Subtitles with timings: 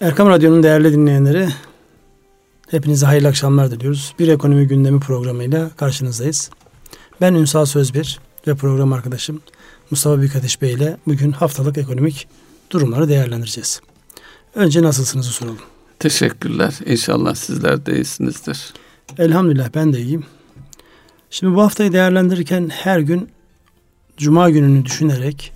[0.00, 1.48] Erkam Radyo'nun değerli dinleyenleri,
[2.70, 4.14] hepinize hayırlı akşamlar diliyoruz.
[4.18, 6.50] Bir ekonomi gündemi programıyla karşınızdayız.
[7.20, 9.40] Ben Ünsal Sözbir ve program arkadaşım
[9.90, 12.28] Mustafa Büyükateş Bey ile bugün haftalık ekonomik
[12.70, 13.80] durumları değerlendireceğiz.
[14.54, 15.58] Önce nasılsınızı soralım.
[15.98, 16.74] Teşekkürler.
[16.86, 18.72] İnşallah sizler de iyisinizdir.
[19.18, 20.24] Elhamdülillah ben de iyiyim.
[21.30, 23.28] Şimdi bu haftayı değerlendirirken her gün
[24.16, 25.52] Cuma gününü düşünerek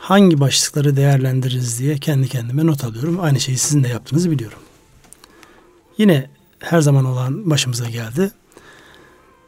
[0.00, 3.18] hangi başlıkları değerlendiririz diye kendi kendime not alıyorum.
[3.20, 4.58] Aynı şeyi sizin de yaptığınızı biliyorum.
[5.98, 8.30] Yine her zaman olan başımıza geldi.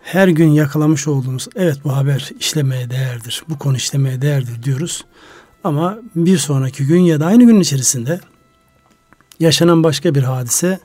[0.03, 5.05] Her gün yakalamış olduğumuz evet bu haber işlemeye değerdir, bu konu işlemeye değerdir diyoruz.
[5.65, 8.21] Ama bir sonraki gün ya da aynı gün içerisinde
[9.41, 10.81] yaşanan başka bir hadise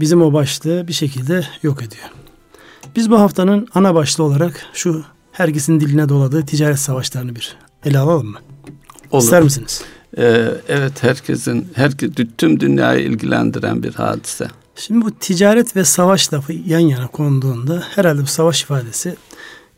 [0.00, 2.10] bizim o başlığı bir şekilde yok ediyor.
[2.96, 8.26] Biz bu haftanın ana başlığı olarak şu herkesin diline doladığı ticaret savaşlarını bir ele alalım
[8.26, 8.38] mı?
[9.10, 9.22] Olur.
[9.22, 9.82] İster misiniz?
[10.18, 14.48] Ee, evet herkesin, herkes, tüm dünyayı ilgilendiren bir hadise.
[14.76, 19.16] Şimdi bu ticaret ve savaş lafı yan yana konduğunda herhalde bu savaş ifadesi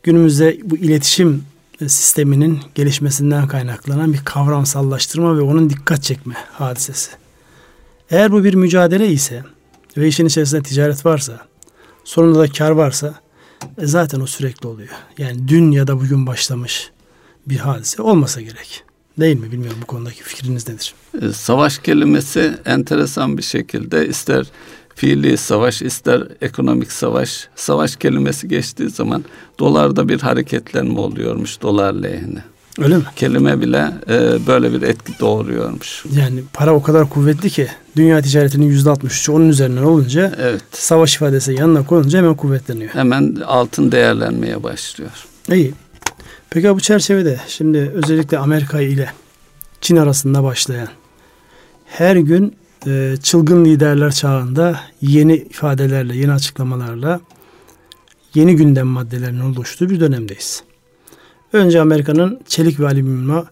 [0.03, 1.43] günümüzde bu iletişim
[1.87, 7.11] sisteminin gelişmesinden kaynaklanan bir kavramsallaştırma ve onun dikkat çekme hadisesi.
[8.09, 9.43] Eğer bu bir mücadele ise
[9.97, 11.39] ve işin içerisinde ticaret varsa,
[12.03, 13.13] sonunda da kar varsa
[13.77, 14.89] e zaten o sürekli oluyor.
[15.17, 16.91] Yani dün ya da bugün başlamış
[17.47, 18.83] bir hadise olmasa gerek.
[19.19, 19.51] Değil mi?
[19.51, 20.93] Bilmiyorum bu konudaki fikriniz nedir?
[21.21, 24.45] E, savaş kelimesi enteresan bir şekilde ister
[24.95, 29.23] fiili savaş ister ekonomik savaş savaş kelimesi geçtiği zaman
[29.59, 32.43] dolarda bir hareketlenme oluyormuş dolar lehine.
[32.79, 33.03] Öyle mi?
[33.15, 36.05] Kelime bile e, böyle bir etki doğuruyormuş.
[36.15, 40.61] Yani para o kadar kuvvetli ki dünya ticaretinin yüzde altmış onun üzerinden olunca evet.
[40.71, 42.93] savaş ifadesi yanına koyunca hemen kuvvetleniyor.
[42.93, 45.11] Hemen altın değerlenmeye başlıyor.
[45.51, 45.73] İyi.
[46.53, 49.09] Peki bu çerçevede şimdi özellikle Amerika ile
[49.81, 50.87] Çin arasında başlayan
[51.85, 52.55] her gün
[52.87, 57.19] e, çılgın liderler çağında yeni ifadelerle, yeni açıklamalarla
[58.33, 60.63] yeni gündem maddelerinin oluştuğu bir dönemdeyiz.
[61.53, 63.45] Önce Amerika'nın çelik ve alüminyuma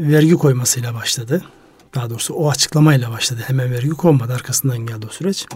[0.00, 1.44] vergi koymasıyla başladı.
[1.94, 3.40] Daha doğrusu o açıklamayla başladı.
[3.46, 4.32] Hemen vergi konmadı.
[4.32, 5.46] Arkasından geldi o süreç.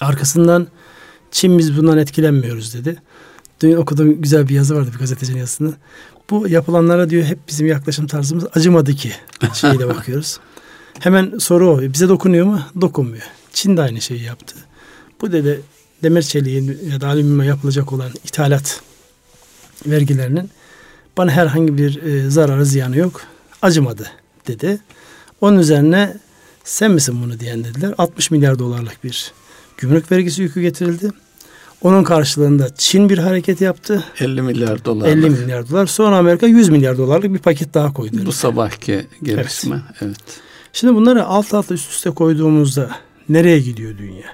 [0.00, 0.68] Arkasından
[1.30, 3.02] Çin biz bundan etkilenmiyoruz dedi.
[3.60, 5.72] Dün okuduğum güzel bir yazı vardı bir gazetecinin yazısında.
[6.30, 9.12] Bu yapılanlara diyor hep bizim yaklaşım tarzımız acımadı ki
[9.54, 10.40] şeyle bakıyoruz.
[10.98, 11.80] Hemen soru o.
[11.80, 12.60] Bize dokunuyor mu?
[12.80, 13.22] Dokunmuyor.
[13.52, 14.56] Çin de aynı şeyi yaptı.
[15.20, 15.60] Bu dedi
[16.02, 18.80] demir çeliği ya da alüminyuma yapılacak olan ithalat
[19.86, 20.50] vergilerinin
[21.16, 23.20] bana herhangi bir e, zararı ziyanı yok.
[23.62, 24.10] Acımadı
[24.46, 24.80] dedi.
[25.40, 26.16] Onun üzerine
[26.64, 27.94] sen misin bunu diyen dediler.
[27.98, 29.32] 60 milyar dolarlık bir
[29.76, 31.10] gümrük vergisi yükü getirildi.
[31.82, 34.04] Onun karşılığında Çin bir hareket yaptı.
[34.20, 35.08] 50 milyar dolar.
[35.08, 35.86] 50 milyar dolar.
[35.86, 38.16] Sonra Amerika 100 milyar dolarlık bir paket daha koydu.
[38.26, 39.76] Bu sabahki gelişme.
[39.76, 39.96] Evet.
[40.00, 40.40] evet.
[40.72, 42.90] Şimdi bunları alt alta üst üste koyduğumuzda
[43.28, 44.26] nereye gidiyor dünya?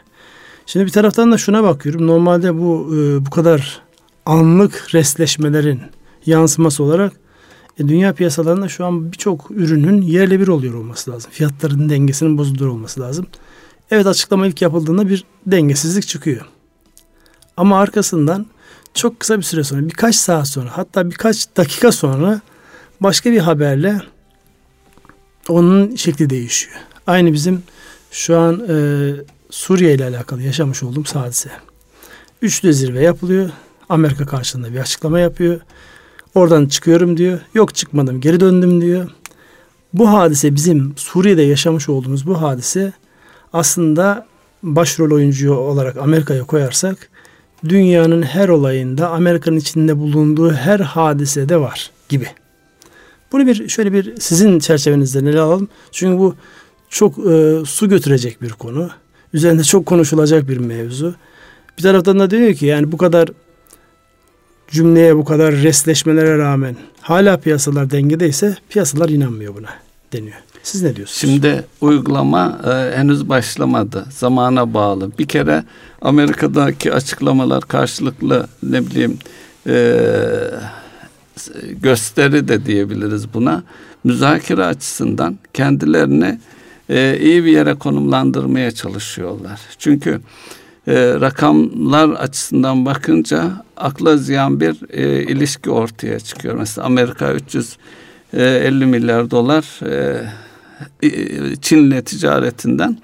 [0.66, 2.06] Şimdi bir taraftan da şuna bakıyorum.
[2.06, 3.80] Normalde bu e, bu kadar
[4.26, 5.80] anlık resleşmelerin
[6.26, 7.12] yansıması olarak
[7.78, 11.30] e, dünya piyasalarında şu an birçok ürünün yerle bir oluyor olması lazım.
[11.34, 13.26] Fiyatların dengesinin bozulduğu olması lazım.
[13.90, 16.46] Evet açıklama ilk yapıldığında bir dengesizlik çıkıyor.
[17.56, 18.46] Ama arkasından
[18.94, 22.40] çok kısa bir süre sonra birkaç saat sonra hatta birkaç dakika sonra
[23.00, 24.02] başka bir haberle
[25.48, 26.76] onun şekli değişiyor.
[27.06, 27.62] Aynı bizim
[28.10, 28.76] şu an e,
[29.50, 31.50] Suriye ile alakalı yaşamış olduğum hadise.
[32.42, 33.50] Üçlü zirve yapılıyor.
[33.88, 35.60] Amerika karşılığında bir açıklama yapıyor.
[36.34, 37.40] Oradan çıkıyorum diyor.
[37.54, 39.10] Yok çıkmadım geri döndüm diyor.
[39.92, 42.92] Bu hadise bizim Suriye'de yaşamış olduğumuz bu hadise
[43.52, 44.26] aslında
[44.62, 47.10] başrol oyuncu olarak Amerika'ya koyarsak
[47.68, 52.26] dünyanın her olayında Amerika'nın içinde bulunduğu her hadisede var gibi.
[53.32, 55.68] Bunu bir şöyle bir sizin çerçevenizden ele alalım.
[55.92, 56.34] Çünkü bu
[56.88, 58.90] çok e, su götürecek bir konu.
[59.32, 61.14] Üzerinde çok konuşulacak bir mevzu.
[61.78, 63.28] Bir taraftan da diyor ki yani bu kadar
[64.70, 69.70] cümleye bu kadar resleşmelere rağmen hala piyasalar dengedeyse piyasalar inanmıyor buna
[70.12, 70.36] deniyor.
[70.64, 71.20] Siz ne diyorsunuz?
[71.20, 74.06] Şimdi uygulama e, henüz başlamadı.
[74.10, 75.18] Zamana bağlı.
[75.18, 75.64] Bir kere
[76.02, 79.18] Amerika'daki açıklamalar karşılıklı ne bileyim
[79.66, 80.00] e,
[81.82, 83.62] gösteri de diyebiliriz buna.
[84.04, 86.38] Müzakere açısından kendilerini
[86.88, 89.60] e, iyi bir yere konumlandırmaya çalışıyorlar.
[89.78, 90.20] Çünkü
[90.86, 96.54] e, rakamlar açısından bakınca akla ziyan bir e, ilişki ortaya çıkıyor.
[96.54, 100.24] Mesela Amerika 350 milyar dolar e,
[101.62, 102.98] Çin'le ticaretinden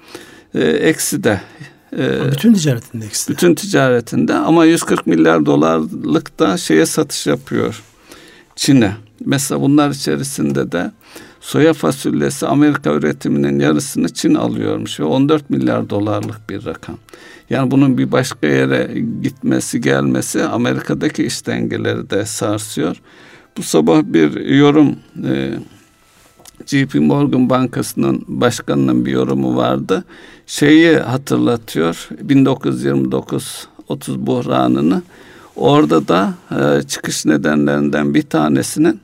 [0.55, 1.41] e, eksi de
[1.97, 3.31] e, bütün ticaretinde eksi.
[3.31, 7.83] Bütün ticaretinde ama 140 milyar dolarlık da şeye satış yapıyor
[8.55, 8.95] Çin'e.
[9.25, 10.91] Mesela bunlar içerisinde de
[11.41, 16.97] soya fasulyesi Amerika üretiminin yarısını Çin alıyormuş ve 14 milyar dolarlık bir rakam.
[17.49, 22.97] Yani bunun bir başka yere gitmesi gelmesi Amerika'daki iş dengeleri de sarsıyor.
[23.57, 24.95] Bu sabah bir yorum
[25.25, 25.53] e,
[26.65, 30.03] JP Morgan Bankası'nın başkanının bir yorumu vardı.
[30.47, 35.01] Şeyi hatırlatıyor 1929 30 buhranını.
[35.55, 39.01] Orada da e, çıkış nedenlerinden bir tanesinin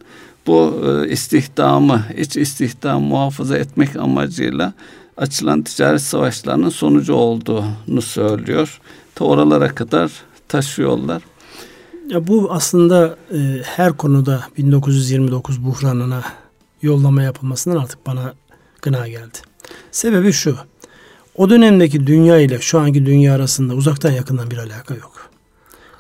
[0.48, 4.74] bu e, istihdamı, iç istihdam muhafaza etmek amacıyla
[5.18, 8.80] açılan ticaret savaşlarının sonucu olduğunu söylüyor.
[9.16, 10.12] Ta oralara kadar
[10.48, 11.22] taşıyorlar.
[12.10, 16.24] Ya bu aslında e, her konuda 1929 buhranına
[16.82, 18.34] yollama yapılmasından artık bana
[18.82, 19.38] gına geldi.
[19.92, 20.58] Sebebi şu.
[21.36, 25.30] O dönemdeki dünya ile şu anki dünya arasında uzaktan yakından bir alaka yok.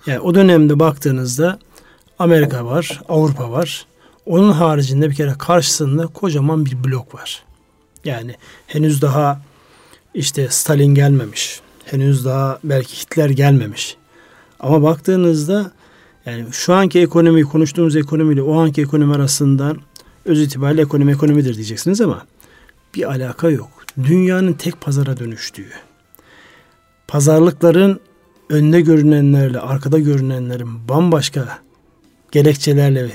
[0.06, 1.60] Yani o dönemde baktığınızda
[2.20, 3.86] Amerika var, Avrupa var.
[4.26, 7.44] Onun haricinde bir kere karşısında kocaman bir blok var.
[8.06, 8.36] Yani
[8.68, 9.42] henüz daha
[10.14, 11.60] işte Stalin gelmemiş.
[11.86, 13.98] Henüz daha belki Hitler gelmemiş.
[14.60, 15.72] Ama baktığınızda
[16.26, 19.76] yani şu anki ekonomi konuştuğumuz ekonomiyle o anki ekonomi arasında
[20.28, 22.26] öz itibariyle ekonomi ekonomidir diyeceksiniz ama
[22.96, 23.70] bir alaka yok.
[24.04, 25.70] Dünyanın tek pazara dönüştüğü,
[27.08, 28.00] pazarlıkların
[28.50, 31.60] önde görünenlerle arkada görünenlerin bambaşka
[32.32, 33.10] gerekçelerle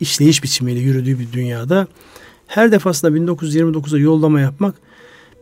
[0.00, 1.86] işleyiş biçimiyle yürüdüğü bir dünyada
[2.46, 4.74] her defasında 1929'a yollama yapmak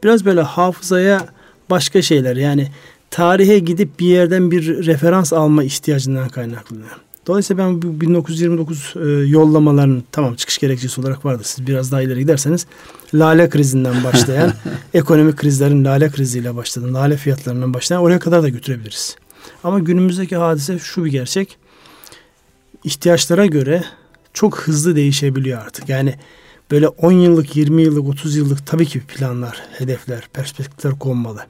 [0.05, 1.29] biraz böyle hafızaya
[1.71, 2.69] başka şeyler yani
[3.11, 7.01] tarihe gidip bir yerden bir referans alma ihtiyacından kaynaklanıyor.
[7.27, 11.43] Dolayısıyla ben bu 1929 e, yollamaların tamam çıkış gerekçesi olarak vardı.
[11.45, 12.67] Siz biraz daha ileri giderseniz
[13.15, 14.53] lale krizinden başlayan
[14.95, 16.95] ekonomik krizlerin lale kriziyle başladı.
[16.95, 19.17] Lale fiyatlarından başlayan oraya kadar da götürebiliriz.
[19.65, 21.57] Ama günümüzdeki hadise şu bir gerçek.
[22.85, 23.85] İhtiyaçlara göre
[24.33, 25.89] çok hızlı değişebiliyor artık.
[25.89, 26.15] Yani
[26.71, 31.47] böyle 10 yıllık, 20 yıllık, 30 yıllık tabii ki planlar, hedefler, perspektifler konmalı.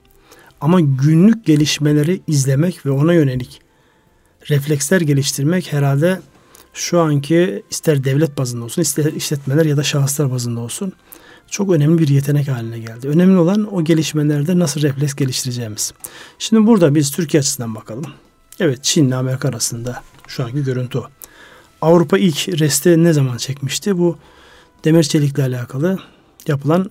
[0.61, 3.64] Ama günlük gelişmeleri izlemek ve ona yönelik
[4.51, 6.21] refleksler geliştirmek herhalde
[6.75, 10.93] şu anki ister devlet bazında olsun, ister işletmeler ya da şahıslar bazında olsun
[11.51, 13.09] çok önemli bir yetenek haline geldi.
[13.09, 15.93] Önemli olan o gelişmelerde nasıl refleks geliştireceğimiz.
[16.39, 18.05] Şimdi burada biz Türkiye açısından bakalım.
[18.61, 21.07] Evet Çin ile Amerika arasında şu anki görüntü o.
[21.83, 23.99] Avrupa ilk resti ne zaman çekmişti?
[23.99, 24.19] Bu
[24.85, 25.99] demir çelikle alakalı
[26.47, 26.91] yapılan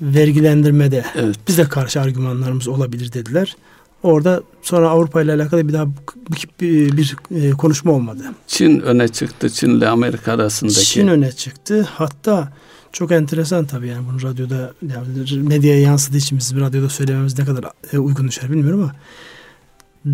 [0.00, 1.36] vergilendirmede evet.
[1.48, 3.56] bize karşı argümanlarımız olabilir dediler.
[4.02, 5.86] Orada sonra Avrupa ile alakalı bir daha
[6.30, 6.48] bir,
[6.96, 8.22] bir, bir konuşma olmadı.
[8.46, 9.50] Çin öne çıktı.
[9.50, 10.84] Çin ile Amerika arasındaki.
[10.84, 11.88] Çin öne çıktı.
[11.94, 12.52] Hatta
[12.92, 17.64] çok enteresan tabii yani bunu radyoda yani medyaya yansıdığı için bizim radyoda söylememiz ne kadar
[17.92, 18.92] e, uygun düşer bilmiyorum ama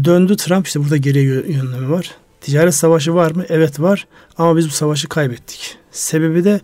[0.05, 2.11] döndü Trump işte burada geriye yönleme var.
[2.41, 3.45] Ticaret savaşı var mı?
[3.49, 4.07] Evet var
[4.39, 5.77] ama biz bu savaşı kaybettik.
[5.91, 6.61] Sebebi de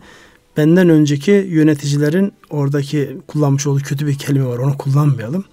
[0.57, 5.45] benden önceki yöneticilerin oradaki kullanmış olduğu kötü bir kelime var onu kullanmayalım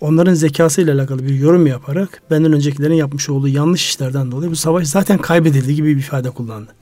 [0.00, 4.88] onların zekasıyla alakalı bir yorum yaparak benden öncekilerin yapmış olduğu yanlış işlerden dolayı bu savaş
[4.88, 6.74] zaten kaybedildi gibi bir ifade kullandı.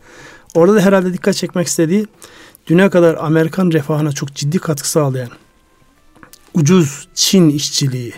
[0.54, 2.06] Orada da herhalde dikkat çekmek istediği
[2.66, 5.30] düne kadar Amerikan refahına çok ciddi katkı sağlayan
[6.54, 8.12] ucuz Çin işçiliği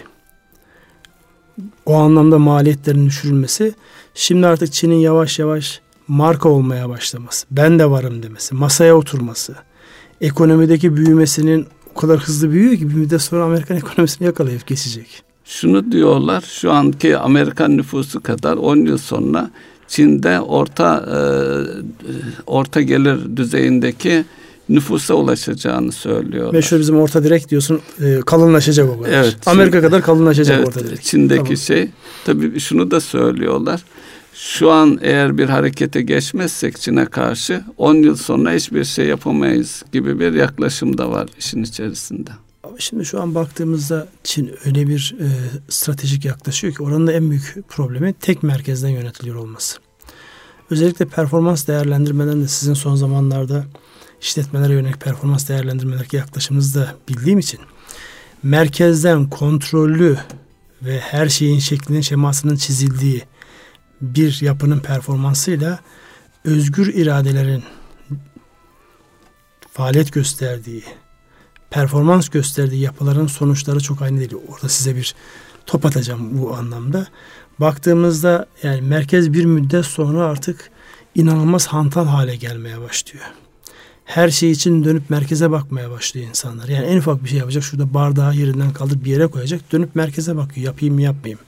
[1.86, 3.74] o anlamda maliyetlerin düşürülmesi
[4.14, 9.56] şimdi artık Çin'in yavaş yavaş marka olmaya başlaması, ben de varım demesi, masaya oturması,
[10.20, 11.66] ekonomideki büyümesinin
[12.00, 15.22] kadar hızlı büyüyor ki bir müddet sonra Amerikan ekonomisini yakalayıp geçecek.
[15.44, 19.50] Şunu diyorlar şu anki Amerikan nüfusu kadar 10 yıl sonra
[19.88, 21.18] Çin'de orta e,
[22.46, 24.24] orta gelir düzeyindeki
[24.68, 26.52] nüfusa ulaşacağını söylüyorlar.
[26.52, 29.12] Meşhur bizim orta direk diyorsun e, kalınlaşacak o kadar.
[29.12, 31.02] Evet, Amerika kadar kalınlaşacak evet, orta direk.
[31.02, 31.56] Çin'deki tamam.
[31.56, 31.88] şey
[32.26, 33.84] tabii şunu da söylüyorlar.
[34.40, 40.20] Şu an eğer bir harekete geçmezsek Çin'e karşı 10 yıl sonra hiçbir şey yapamayız gibi
[40.20, 42.30] bir yaklaşım da var işin içerisinde.
[42.78, 45.26] Şimdi şu an baktığımızda Çin öyle bir e,
[45.68, 49.78] stratejik yaklaşıyor ki oranın en büyük problemi tek merkezden yönetiliyor olması.
[50.70, 53.64] Özellikle performans değerlendirmeden de sizin son zamanlarda
[54.20, 57.60] işletmelere yönelik performans değerlendirmelerdeki yaklaşımınızı da bildiğim için
[58.42, 60.18] merkezden kontrollü
[60.82, 63.24] ve her şeyin şeklinin şemasının çizildiği
[64.00, 65.78] bir yapının performansıyla
[66.44, 67.64] özgür iradelerin
[69.72, 70.82] faaliyet gösterdiği,
[71.70, 74.34] performans gösterdiği yapıların sonuçları çok aynı değil.
[74.48, 75.14] Orada size bir
[75.66, 77.06] top atacağım bu anlamda.
[77.60, 80.70] Baktığımızda yani merkez bir müddet sonra artık
[81.14, 83.24] inanılmaz hantal hale gelmeye başlıyor.
[84.04, 86.68] Her şey için dönüp merkeze bakmaya başlıyor insanlar.
[86.68, 87.62] Yani en ufak bir şey yapacak.
[87.62, 89.72] Şurada bardağı yerinden kaldırıp bir yere koyacak.
[89.72, 90.66] Dönüp merkeze bakıyor.
[90.66, 91.40] Yapayım mı yapmayayım.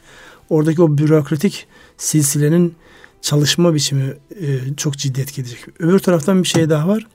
[0.51, 1.67] Oradaki o bürokratik
[1.97, 2.75] silsilenin
[3.23, 5.59] çalışma biçimi e, çok ciddi etki edecek.
[5.79, 7.07] Öbür taraftan bir şey daha var.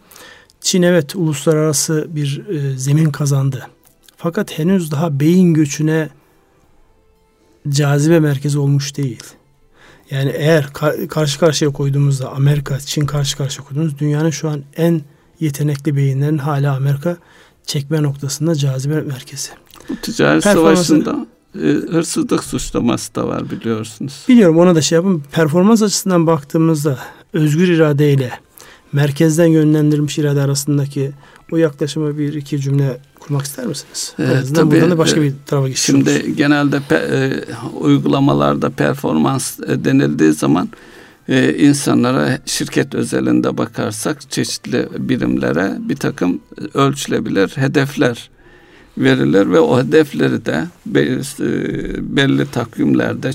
[0.62, 3.68] Çin evet uluslararası bir e, zemin kazandı.
[4.18, 6.10] Fakat henüz daha beyin göçüne
[7.70, 9.24] cazibe merkezi olmuş değil.
[10.12, 10.74] Yani eğer
[11.10, 15.02] karşı karşıya koyduğumuzda Amerika, Çin karşı karşıya koyduğumuz dünyanın şu an en
[15.40, 17.18] yetenekli beyinlerin hala Amerika
[17.66, 19.50] çekme noktasında cazibe merkezi.
[19.90, 21.28] Bu ticaret savaşında
[21.92, 24.26] hırsızlık suçlaması da var biliyorsunuz.
[24.28, 25.24] Biliyorum ona da şey yapın.
[25.32, 27.00] Performans açısından baktığımızda
[27.34, 28.32] özgür iradeyle
[28.94, 31.12] merkezden yönlendirilmiş irade arasındaki
[31.52, 34.14] o yaklaşıma bir iki cümle kurmak ister misiniz?
[34.20, 36.06] Evet, tabii, buradan da başka bir tarafa geçiyoruz.
[36.06, 37.44] Şimdi genelde pe, e,
[37.80, 40.70] uygulamalarda performans e, denildiği zaman
[41.30, 46.40] e, insanlara şirket özelinde bakarsak çeşitli birimlere bir takım
[46.74, 48.30] ölçülebilir hedefler
[48.98, 53.32] verilir ve o hedefleri de e, belli takvimlerde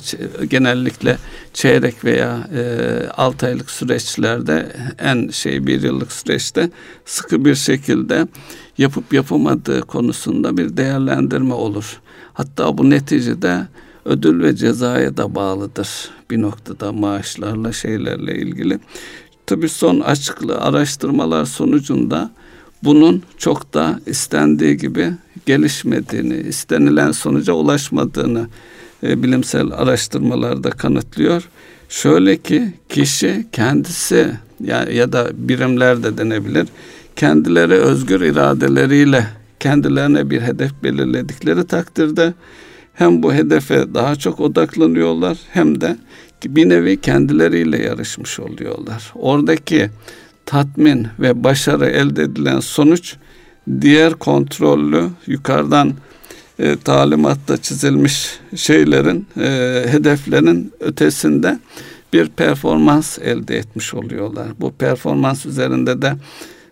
[0.50, 1.18] genellikle
[1.54, 6.70] çeyrek veya e, 6 aylık süreçlerde en şey bir yıllık süreçte
[7.04, 8.26] sıkı bir şekilde
[8.78, 12.00] yapıp yapamadığı konusunda bir değerlendirme olur.
[12.32, 13.66] Hatta bu neticede
[14.04, 15.88] ödül ve cezaya da bağlıdır
[16.30, 18.80] bir noktada maaşlarla şeylerle ilgili.
[19.46, 22.30] Tabii son açıklı araştırmalar sonucunda
[22.84, 25.12] bunun çok da istendiği gibi
[25.46, 28.48] gelişmediğini, istenilen sonuca ulaşmadığını
[29.02, 31.48] e, bilimsel araştırmalarda kanıtlıyor.
[31.88, 34.32] Şöyle ki kişi kendisi
[34.64, 36.68] ya, ya da birimler de denebilir.
[37.16, 39.26] Kendileri özgür iradeleriyle
[39.60, 42.34] kendilerine bir hedef belirledikleri takdirde
[42.94, 45.96] hem bu hedefe daha çok odaklanıyorlar hem de
[46.44, 49.12] bir nevi kendileriyle yarışmış oluyorlar.
[49.14, 49.90] Oradaki
[50.50, 53.16] tatmin ve başarı elde edilen sonuç
[53.80, 55.92] diğer kontrollü yukarıdan
[56.58, 61.58] e, talimatta çizilmiş şeylerin e, hedeflerin ötesinde
[62.12, 64.48] bir performans elde etmiş oluyorlar.
[64.60, 66.14] Bu performans üzerinde de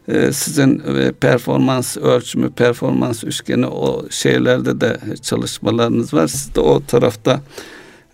[0.08, 6.26] e, sizin e, performans ölçümü, performans üçgeni o şeylerde de çalışmalarınız var.
[6.26, 7.40] Siz de o tarafta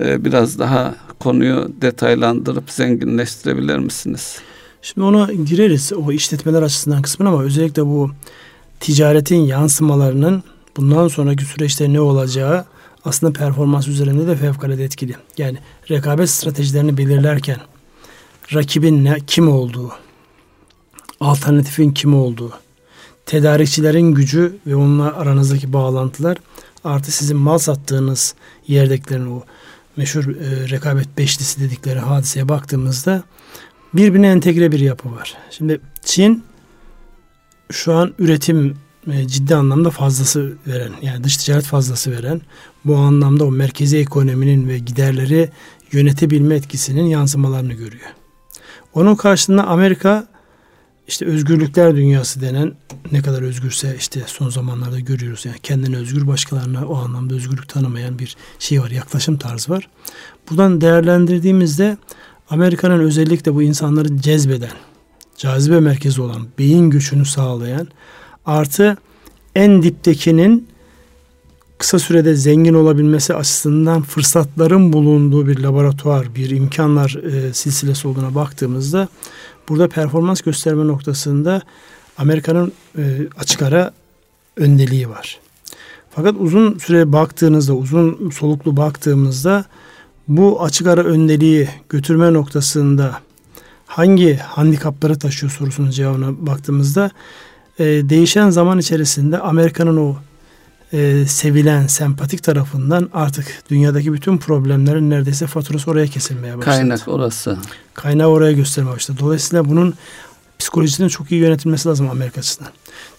[0.00, 4.38] e, biraz daha konuyu detaylandırıp zenginleştirebilir misiniz?
[4.84, 8.10] Şimdi ona gireriz o işletmeler açısından kısmına ama özellikle bu
[8.80, 10.42] ticaretin yansımalarının
[10.76, 12.64] bundan sonraki süreçte ne olacağı
[13.04, 15.16] aslında performans üzerinde de fevkalade etkili.
[15.38, 15.58] Yani
[15.90, 17.56] rekabet stratejilerini belirlerken
[18.54, 19.92] rakibin ne, kim olduğu,
[21.20, 22.52] alternatifin kim olduğu,
[23.26, 26.36] tedarikçilerin gücü ve onunla aranızdaki bağlantılar
[26.84, 28.34] artı sizin mal sattığınız
[28.68, 29.42] yerdekilerin o
[29.96, 33.22] meşhur e, rekabet beşlisi dedikleri hadiseye baktığımızda
[33.94, 35.34] birbirine entegre bir yapı var.
[35.50, 36.44] Şimdi Çin
[37.70, 38.76] şu an üretim
[39.12, 42.40] e, ciddi anlamda fazlası veren yani dış ticaret fazlası veren
[42.84, 45.50] bu anlamda o merkezi ekonominin ve giderleri
[45.92, 48.10] yönetebilme etkisinin yansımalarını görüyor.
[48.94, 50.26] Onun karşılığında Amerika
[51.08, 52.72] işte özgürlükler dünyası denen
[53.12, 58.18] ne kadar özgürse işte son zamanlarda görüyoruz yani kendine özgür başkalarına o anlamda özgürlük tanımayan
[58.18, 59.88] bir şey var yaklaşım tarzı var.
[60.50, 61.96] Buradan değerlendirdiğimizde
[62.50, 64.72] Amerika'nın özellikle bu insanları cezbeden,
[65.36, 67.88] cazibe merkezi olan, beyin güçünü sağlayan
[68.46, 68.96] artı
[69.54, 70.68] en diptekinin
[71.78, 79.08] kısa sürede zengin olabilmesi açısından fırsatların bulunduğu bir laboratuvar, bir imkanlar e, silsilesi olduğuna baktığımızda
[79.68, 81.62] burada performans gösterme noktasında
[82.18, 83.02] Amerika'nın e,
[83.38, 83.92] açık ara
[84.56, 85.40] öndeliği var.
[86.10, 89.64] Fakat uzun süre baktığınızda, uzun soluklu baktığımızda
[90.28, 93.20] bu açık ara öndeliği götürme noktasında
[93.86, 97.10] hangi handikapları taşıyor sorusunun cevabına baktığımızda
[97.78, 100.16] e, değişen zaman içerisinde Amerika'nın o
[100.92, 106.76] e, sevilen, sempatik tarafından artık dünyadaki bütün problemlerin neredeyse faturası oraya kesilmeye başladı.
[106.76, 107.58] Kaynak orası.
[107.94, 109.18] Kaynağı oraya göstermeye başladı.
[109.20, 109.94] Dolayısıyla bunun
[110.58, 112.72] psikolojisinin çok iyi yönetilmesi lazım Amerika açısından.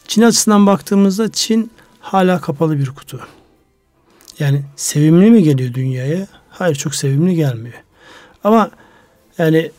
[0.08, 3.20] Çin açısından baktığımızda Çin hala kapalı bir kutu.
[4.40, 6.28] Yani sevimli mi geliyor dünyaya?
[6.58, 7.84] Hayır çok sevimli gelmiyor.
[8.44, 8.72] Ama
[9.38, 9.72] yani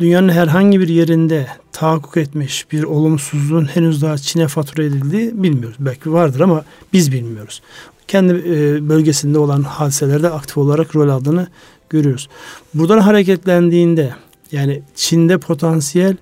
[0.00, 5.76] dünyanın herhangi bir yerinde tahakkuk etmiş bir olumsuzluğun henüz daha Çin'e fatura edildiği bilmiyoruz.
[5.80, 7.62] Belki vardır ama biz bilmiyoruz.
[8.08, 11.48] Kendi e, bölgesinde olan hadiselerde aktif olarak rol aldığını
[11.90, 12.28] görüyoruz.
[12.74, 14.14] Buradan hareketlendiğinde
[14.52, 16.16] yani Çin'de potansiyel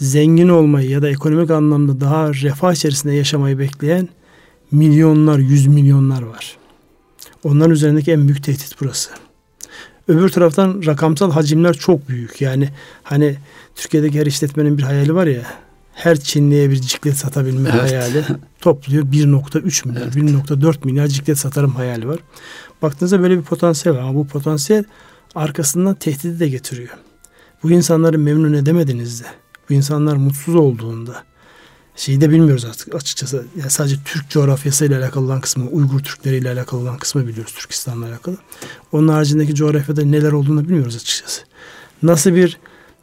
[0.00, 4.08] zengin olmayı ya da ekonomik anlamda daha refah içerisinde yaşamayı bekleyen
[4.72, 6.56] milyonlar, yüz milyonlar var.
[7.44, 9.10] Onların üzerindeki en büyük tehdit burası.
[10.08, 12.40] Öbür taraftan rakamsal hacimler çok büyük.
[12.40, 12.68] Yani
[13.02, 13.36] hani
[13.74, 15.42] Türkiye'deki her işletmenin bir hayali var ya
[15.94, 17.82] her Çinliye bir ciklet satabilme evet.
[17.82, 18.24] hayali
[18.60, 20.16] topluyor 1.3 milyar, evet.
[20.16, 22.18] 1.4 milyar ciklet satarım hayali var.
[22.82, 24.84] Baktığınızda böyle bir potansiyel var ama bu potansiyel
[25.34, 26.90] arkasından tehdidi de getiriyor.
[27.62, 29.24] Bu insanları memnun edemediğinizde,
[29.70, 31.22] bu insanlar mutsuz olduğunda
[31.96, 33.44] şeyi de bilmiyoruz artık açıkçası.
[33.56, 38.36] Yani sadece Türk coğrafyasıyla alakalı olan kısmı, Uygur Türkleriyle alakalı olan kısmı biliyoruz Türkistan'la alakalı.
[38.92, 41.42] Onun haricindeki coğrafyada neler olduğunu bilmiyoruz açıkçası.
[42.02, 42.58] Nasıl bir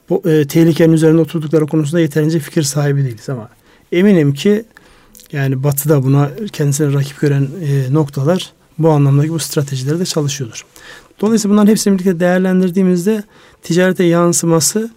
[0.09, 3.49] bu, e, tehlikenin üzerinde oturdukları konusunda yeterince fikir sahibi değiliz ama
[3.91, 4.65] eminim ki
[5.31, 10.65] yani Batı'da buna kendisine rakip gören e, noktalar bu anlamdaki bu stratejileri de çalışıyordur.
[11.21, 13.23] Dolayısıyla bunların hepsini birlikte değerlendirdiğimizde
[13.63, 14.91] ticarete yansıması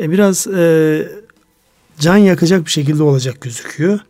[0.00, 1.08] e, biraz e,
[2.00, 4.00] can yakacak bir şekilde olacak gözüküyor.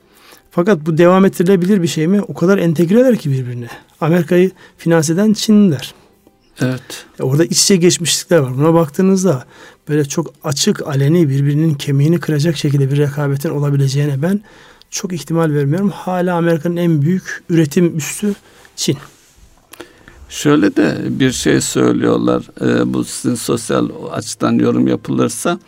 [0.50, 2.23] Fakat bu devam ettirilebilir bir şey mi?
[2.23, 3.68] O kadar entegreler ki birbirine.
[4.00, 5.95] Amerika'yı finanse eden Çinliler.
[6.61, 7.07] Evet.
[7.21, 8.57] E, orada iç içe geçmişlikler var.
[8.57, 9.45] Buna baktığınızda
[9.88, 14.40] böyle çok açık, aleni birbirinin kemiğini kıracak şekilde bir rekabetin olabileceğine ben
[14.90, 15.90] çok ihtimal vermiyorum.
[15.90, 18.35] Hala Amerika'nın en büyük üretim üssü
[18.76, 18.97] Çin.
[20.28, 22.42] Şöyle de bir şey söylüyorlar.
[22.61, 25.59] E, bu sizin sosyal açıdan yorum yapılırsa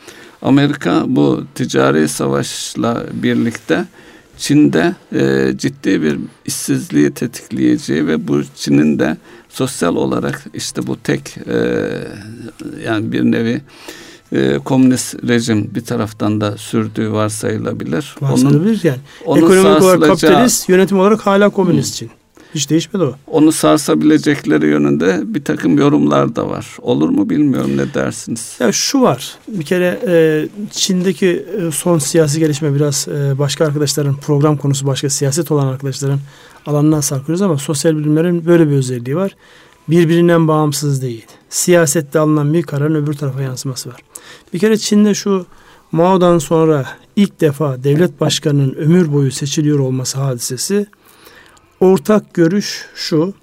[0.42, 3.84] Amerika bu ticari savaşla birlikte
[4.38, 9.16] Çin'de e, ciddi bir işsizliği tetikleyeceği ve bu Çin'in de
[9.48, 11.88] sosyal olarak işte bu tek e,
[12.86, 13.60] yani bir nevi
[14.32, 18.14] e, komünist rejim bir taraftan da sürdüğü varsayılabilir.
[18.20, 18.98] Varsayılabilir yani.
[19.24, 22.10] Onun Ekonomik olarak kapitalist, yönetim olarak hala komünist Çin.
[22.54, 23.14] Hiç değişmedi o.
[23.26, 26.76] Onu sarsabilecekleri yönünde bir takım yorumlar da var.
[26.82, 28.56] Olur mu bilmiyorum ne dersiniz?
[28.60, 29.34] Ya şu var.
[29.48, 35.10] Bir kere e, Çin'deki e, son siyasi gelişme biraz e, başka arkadaşların program konusu başka
[35.10, 36.20] siyaset olan arkadaşların
[36.66, 39.36] alanına sarkıyoruz ama sosyal bilimlerin böyle bir özelliği var.
[39.88, 41.26] Birbirinden bağımsız değil.
[41.48, 44.00] Siyasette alınan bir kararın öbür tarafa yansıması var.
[44.52, 45.46] Bir kere Çin'de şu
[45.92, 50.86] Mao'dan sonra ilk defa devlet başkanının ömür boyu seçiliyor olması hadisesi
[51.80, 53.34] ortak görüş şu.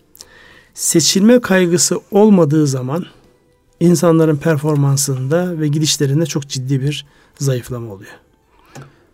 [0.73, 3.05] Seçilme kaygısı olmadığı zaman
[3.79, 7.05] insanların performansında ve gidişlerinde çok ciddi bir
[7.39, 8.11] zayıflama oluyor.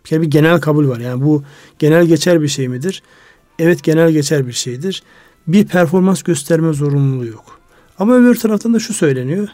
[0.04, 0.98] Bir kere bir genel kabul var.
[0.98, 1.42] Yani bu
[1.78, 3.02] genel geçer bir şey midir?
[3.58, 5.02] Evet genel geçer bir şeydir.
[5.46, 7.60] Bir performans gösterme zorunluluğu yok.
[7.98, 9.48] Ama öbür taraftan da şu söyleniyor.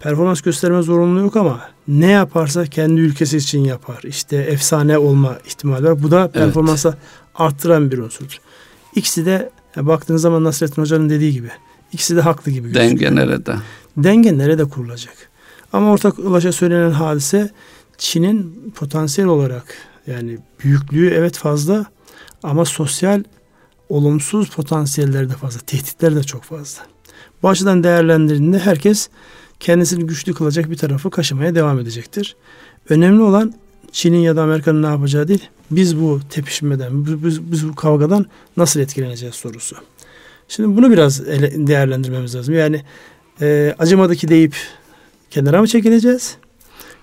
[0.00, 4.00] Performans gösterme zorunluluğu yok ama ne yaparsa kendi ülkesi için yapar.
[4.02, 6.02] İşte efsane olma ihtimali var.
[6.02, 6.98] Bu da performansa evet.
[7.34, 8.40] arttıran bir unsurdur.
[8.94, 11.50] İkisi de ya baktığınız zaman Nasrettin Hoca'nın dediği gibi
[11.92, 12.90] ikisi de haklı gibi gözüküyor.
[12.90, 13.54] Denge nerede?
[13.96, 15.14] Denge nerede kurulacak?
[15.72, 17.50] Ama ortak ulaşa söylenen hadise
[17.98, 19.74] Çin'in potansiyel olarak
[20.06, 21.86] yani büyüklüğü evet fazla
[22.42, 23.22] ama sosyal
[23.88, 25.60] olumsuz potansiyelleri de fazla.
[25.60, 26.82] Tehditler de çok fazla.
[27.42, 29.08] Bu açıdan değerlendirdiğinde herkes
[29.60, 32.36] kendisini güçlü kılacak bir tarafı kaşımaya devam edecektir.
[32.88, 33.54] Önemli olan
[33.92, 38.80] Çin'in ya da Amerika'nın ne yapacağı değil, biz bu tepişmeden, biz, biz bu kavgadan nasıl
[38.80, 39.76] etkileneceğiz sorusu.
[40.48, 42.54] Şimdi bunu biraz ele, değerlendirmemiz lazım.
[42.54, 42.82] Yani
[43.40, 44.56] e, acımadı ki deyip
[45.30, 46.36] kenara mı çekileceğiz?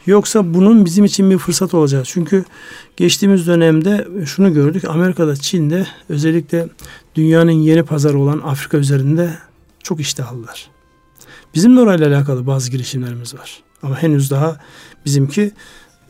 [0.06, 2.06] Yoksa bunun bizim için bir fırsat olacak.
[2.06, 2.46] Çünkü
[2.98, 4.86] geçtiğimiz dönemde şunu gördük.
[4.86, 6.68] Amerika'da, Çin'de özellikle
[7.16, 9.38] dünyanın yeni pazarı olan Afrika üzerinde
[9.84, 10.70] çok iştahlılar.
[11.56, 13.64] Bizim de orayla alakalı bazı girişimlerimiz var.
[13.84, 14.60] Ama henüz daha
[15.06, 15.52] bizimki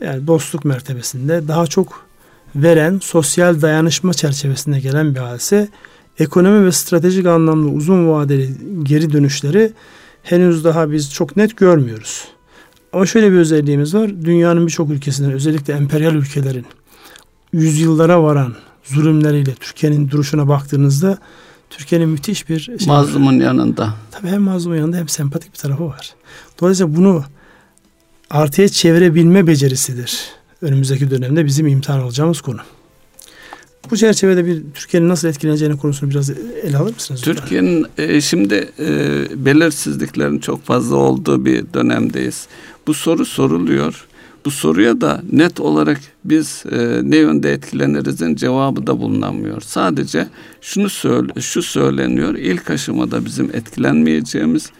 [0.00, 2.06] yani dostluk mertebesinde daha çok
[2.56, 5.68] veren sosyal dayanışma çerçevesinde gelen bir hadise.
[6.18, 8.50] Ekonomi ve stratejik anlamda uzun vadeli
[8.82, 9.72] geri dönüşleri
[10.22, 12.24] henüz daha biz çok net görmüyoruz.
[12.92, 14.10] Ama şöyle bir özelliğimiz var.
[14.24, 16.66] Dünyanın birçok ülkesinden özellikle emperyal ülkelerin
[17.52, 18.54] yüzyıllara varan
[18.84, 21.18] zulümleriyle Türkiye'nin duruşuna baktığınızda
[21.70, 23.44] Türkiye'nin müthiş bir şey mazlumun var.
[23.44, 23.94] yanında.
[24.10, 26.14] Tabii hem mazlumun yanında hem sempatik bir tarafı var.
[26.60, 27.24] Dolayısıyla bunu
[28.30, 30.20] artıya çevirebilme becerisidir.
[30.62, 32.60] Önümüzdeki dönemde bizim imtihan olacağımız konu.
[33.90, 36.30] Bu çerçevede bir Türkiye'nin nasıl etkileneceğini konusunu biraz
[36.62, 37.20] ele alır mısınız?
[37.20, 42.46] Türkiye'nin e, şimdi e, belirsizliklerin çok fazla olduğu bir dönemdeyiz.
[42.86, 44.06] Bu soru soruluyor.
[44.44, 49.60] Bu soruya da net olarak biz e, ne yönde etkilenirizin cevabı da bulunamıyor.
[49.60, 50.28] Sadece
[50.60, 52.34] şunu söyle, şu söyleniyor.
[52.34, 54.70] İlk aşamada bizim etkilenmeyeceğimiz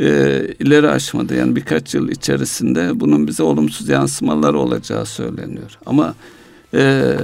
[0.00, 5.78] e, ileri aşmada yani birkaç yıl içerisinde bunun bize olumsuz yansımaları olacağı söyleniyor.
[5.86, 6.14] Ama
[6.74, 7.14] e,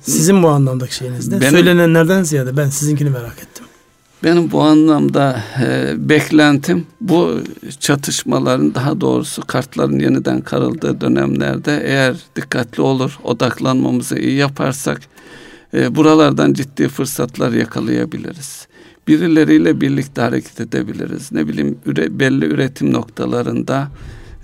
[0.00, 1.40] sizin bu anlamdaki şeyiniz ne?
[1.40, 3.64] Benim, Söylenenlerden ziyade ben sizinkini merak ettim.
[4.24, 7.40] Benim bu anlamda e, beklentim bu
[7.80, 15.00] çatışmaların daha doğrusu kartların yeniden karıldığı dönemlerde eğer dikkatli olur odaklanmamızı iyi yaparsak
[15.74, 18.66] e, buralardan ciddi fırsatlar yakalayabiliriz
[19.12, 21.32] birileriyle birlikte hareket edebiliriz.
[21.32, 23.88] Ne bileyim üre, belli üretim noktalarında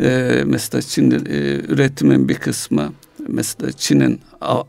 [0.00, 1.16] e, mesela Çin e,
[1.68, 2.92] üretimin bir kısmı
[3.28, 4.20] mesela Çin'in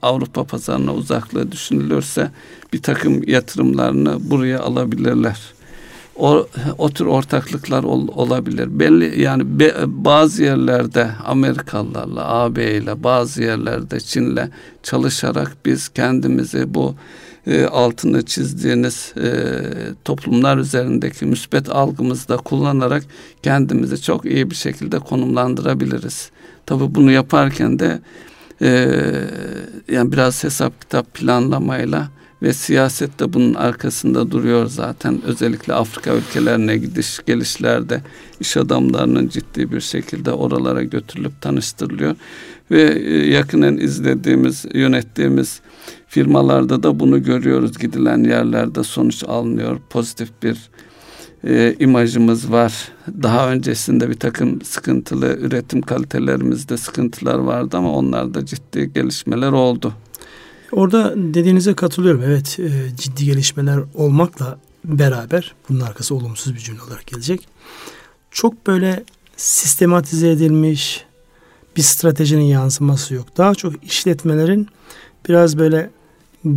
[0.02, 2.32] Avrupa pazarına uzaklığı düşünülürse
[2.74, 5.40] bir takım yatırımlarını buraya alabilirler.
[6.16, 8.80] o, o tür ortaklıklar ol, olabilir.
[8.80, 14.50] Belli yani be, bazı yerlerde Amerikalılarla, AB ile bazı yerlerde Çin'le
[14.84, 16.96] çalışarak biz kendimizi bu
[17.48, 19.32] e, altını çizdiğiniz e,
[20.06, 23.04] toplumlar üzerindeki müspet algımızda kullanarak
[23.44, 26.32] kendimizi çok iyi bir şekilde konumlandırabiliriz.
[26.66, 28.00] Tabi bunu yaparken de
[28.62, 28.70] e,
[29.92, 32.10] yani biraz hesap kitap planlamayla
[32.42, 35.22] ve siyaset de bunun arkasında duruyor zaten.
[35.26, 38.02] Özellikle Afrika ülkelerine gidiş gelişlerde
[38.40, 42.16] iş adamlarının ciddi bir şekilde oralara götürülüp tanıştırılıyor.
[42.72, 45.62] Ve e, yakinen izlediğimiz, yönettiğimiz
[46.08, 47.78] firmalarda da bunu görüyoruz.
[47.78, 49.80] Gidilen yerlerde sonuç alınıyor.
[49.90, 50.70] Pozitif bir
[51.44, 52.88] e, imajımız var.
[53.24, 59.94] Daha öncesinde bir takım sıkıntılı üretim kalitelerimizde sıkıntılar vardı ama onlarda ciddi gelişmeler oldu.
[60.72, 62.24] Orada dediğinize katılıyorum.
[62.24, 67.48] Evet e, ciddi gelişmeler olmakla beraber bunun arkası olumsuz bir cümle olarak gelecek.
[68.32, 69.04] Çok böyle
[69.38, 71.06] sistematize edilmiş
[71.78, 73.38] bir stratejinin yansıması yok.
[73.38, 74.68] Daha çok işletmelerin
[75.30, 75.90] biraz böyle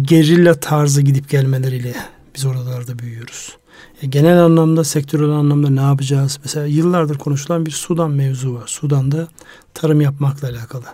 [0.03, 1.95] gerilla tarzı gidip gelmeleriyle
[2.35, 3.57] biz oralarda büyüyoruz.
[4.03, 6.39] E, genel anlamda, sektörel anlamda ne yapacağız?
[6.45, 8.67] Mesela yıllardır konuşulan bir Sudan mevzu var.
[8.67, 9.29] Sudan'da
[9.75, 10.85] tarım yapmakla alakalı.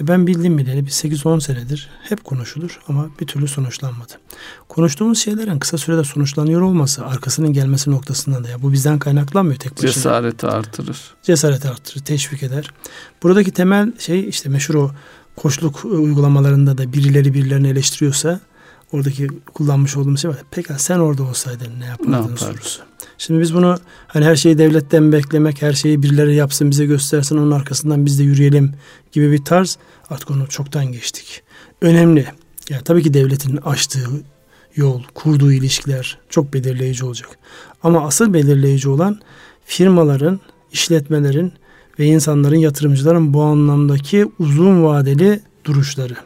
[0.00, 4.12] E ben bildiğim bileli bir 8-10 senedir hep konuşulur ama bir türlü sonuçlanmadı.
[4.68, 9.72] Konuştuğumuz şeylerin kısa sürede sonuçlanıyor olması arkasının gelmesi noktasından da ya bu bizden kaynaklanmıyor tek
[9.72, 9.90] başına.
[9.90, 11.14] Cesareti artırır.
[11.22, 12.70] Cesareti artırır, teşvik eder.
[13.22, 14.90] Buradaki temel şey işte meşhur o
[15.36, 18.40] koçluk uygulamalarında da birileri birilerini eleştiriyorsa
[18.92, 20.38] oradaki kullanmış olduğumuz şey var.
[20.50, 22.82] Peki sen orada olsaydın ne yapardın, ne sorusu.
[23.18, 27.50] Şimdi biz bunu hani her şeyi devletten beklemek, her şeyi birileri yapsın, bize göstersin, onun
[27.50, 28.72] arkasından biz de yürüyelim
[29.12, 29.78] gibi bir tarz
[30.10, 31.42] artık onu çoktan geçtik.
[31.80, 32.26] Önemli.
[32.70, 34.08] Yani tabii ki devletin açtığı
[34.76, 37.28] yol, kurduğu ilişkiler çok belirleyici olacak.
[37.82, 39.20] Ama asıl belirleyici olan
[39.64, 40.40] firmaların,
[40.72, 41.52] işletmelerin
[41.98, 46.16] ve insanların, yatırımcıların bu anlamdaki uzun vadeli duruşları.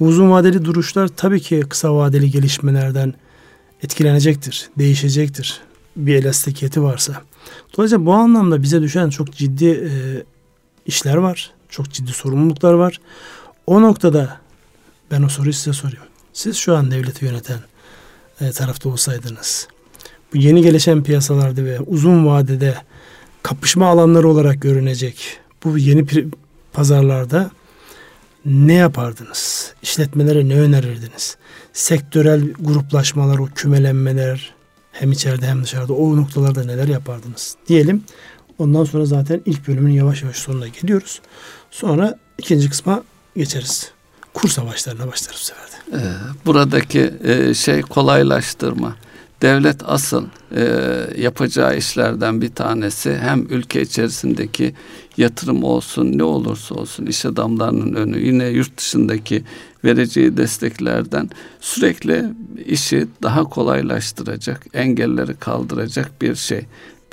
[0.00, 3.14] Uzun vadeli duruşlar tabii ki kısa vadeli gelişmelerden
[3.82, 5.60] etkilenecektir, değişecektir
[5.96, 7.22] bir elastikiyeti varsa.
[7.76, 9.90] Dolayısıyla bu anlamda bize düşen çok ciddi e,
[10.86, 11.50] işler var.
[11.68, 13.00] Çok ciddi sorumluluklar var.
[13.66, 14.40] O noktada
[15.10, 16.04] ben o soruyu size sorayım.
[16.32, 17.58] Siz şu an devleti yöneten
[18.40, 19.68] e, tarafta olsaydınız
[20.32, 22.74] bu yeni gelişen piyasalarda ve uzun vadede
[23.42, 26.06] kapışma alanları olarak görünecek bu yeni
[26.72, 27.50] pazarlarda
[28.44, 29.74] ne yapardınız?
[29.82, 31.36] İşletmelere ne önerirdiniz?
[31.72, 34.54] Sektörel gruplaşmalar, o kümelenmeler,
[34.98, 38.04] hem içeride hem dışarıda o noktalarda neler yapardınız diyelim.
[38.58, 41.20] Ondan sonra zaten ilk bölümün yavaş yavaş sonuna geliyoruz.
[41.70, 43.02] Sonra ikinci kısma
[43.36, 43.90] geçeriz.
[44.34, 45.96] Kur savaşlarına başlarız bu sefer de.
[45.96, 46.10] Ee,
[46.46, 48.96] buradaki e, şey kolaylaştırma.
[49.42, 50.62] Devlet asıl e,
[51.18, 54.74] yapacağı işlerden bir tanesi hem ülke içerisindeki
[55.16, 59.42] yatırım olsun ne olursa olsun iş adamlarının önü yine yurt dışındaki
[59.84, 62.24] vereceği desteklerden sürekli
[62.66, 66.66] işi daha kolaylaştıracak, engelleri kaldıracak bir şey.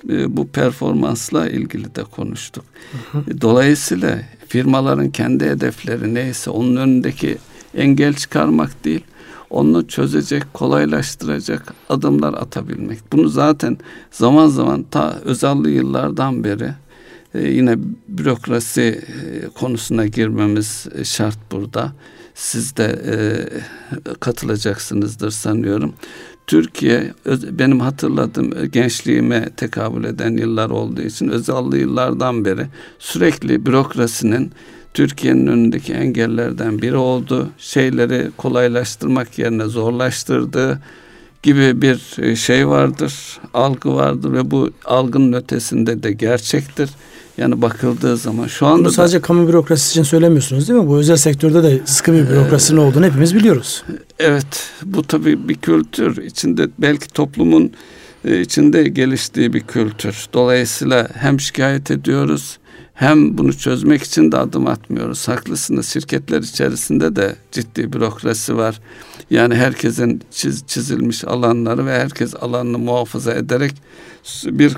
[0.10, 2.66] E, bu performansla ilgili de konuştuk.
[3.12, 3.42] Hı hı.
[3.42, 7.38] Dolayısıyla firmaların kendi hedefleri neyse onun önündeki
[7.76, 9.04] engel çıkarmak değil,
[9.50, 13.00] onu çözecek, kolaylaştıracak adımlar atabilmek.
[13.12, 13.78] Bunu zaten
[14.12, 16.74] zaman zaman ta özelli yıllardan beri e,
[17.34, 17.76] yine
[18.08, 21.94] bürokrasi e, konusuna girmemiz şart burada.
[22.36, 23.16] Siz de e,
[24.20, 25.94] katılacaksınızdır sanıyorum.
[26.48, 27.14] Türkiye
[27.52, 32.68] benim hatırladığım e, gençliğime tekabül eden yıllar olduğu için özelli yıllardan beri
[33.00, 34.52] sürekli bürokrasinin
[34.94, 37.50] Türkiye'nin önündeki engellerden biri oldu.
[37.58, 40.80] Şeyleri kolaylaştırmak yerine zorlaştırdı
[41.44, 46.90] gibi bir e, şey vardır, algı vardır ve bu algının ötesinde de gerçektir.
[47.38, 50.88] Yani bakıldığı zaman şu anda Bunu sadece da, kamu bürokrasisi için söylemiyorsunuz değil mi?
[50.88, 53.84] Bu özel sektörde de sıkı bir bürokrasinin e, olduğunu hepimiz biliyoruz.
[54.20, 54.72] Evet.
[54.86, 56.18] Bu tabii bir kültür.
[56.18, 57.72] içinde belki toplumun
[58.26, 60.26] e, içinde geliştiği bir kültür.
[60.34, 62.58] Dolayısıyla hem şikayet ediyoruz
[62.94, 65.28] hem bunu çözmek için de adım atmıyoruz.
[65.28, 65.88] Haklısınız.
[65.88, 68.80] Şirketler içerisinde de ciddi bürokrasi var.
[69.30, 73.74] Yani herkesin çiz, çizilmiş alanları ve herkes alanını muhafaza ederek
[74.46, 74.78] bir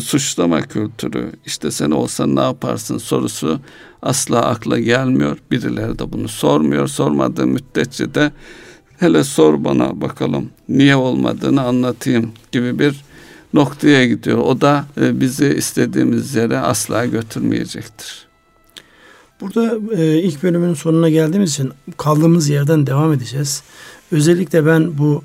[0.00, 1.32] suçlama kültürü.
[1.46, 3.60] İşte sen olsan ne yaparsın sorusu
[4.02, 5.38] asla akla gelmiyor.
[5.50, 6.88] Birileri de bunu sormuyor.
[6.88, 8.32] Sormadığı müddetçe de
[8.98, 13.04] hele sor bana bakalım niye olmadığını anlatayım gibi bir
[13.54, 14.38] noktaya gidiyor.
[14.38, 18.29] O da e, bizi istediğimiz yere asla götürmeyecektir.
[19.40, 23.62] Burada e, ilk bölümün sonuna geldiğimiz için kaldığımız yerden devam edeceğiz.
[24.12, 25.22] Özellikle ben bu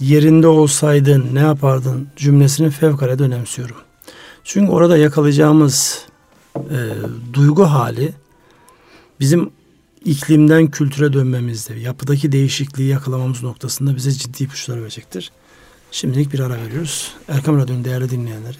[0.00, 3.76] yerinde olsaydın ne yapardın cümlesini fevkalade önemsiyorum.
[4.44, 6.06] Çünkü orada yakalayacağımız
[6.56, 6.78] e,
[7.32, 8.12] duygu hali
[9.20, 9.50] bizim
[10.04, 15.32] iklimden kültüre dönmemizde, yapıdaki değişikliği yakalamamız noktasında bize ciddi ipuçları verecektir.
[15.90, 17.12] Şimdilik bir ara veriyoruz.
[17.28, 18.56] Erkam Radyo'nun değerli dinleyenleri,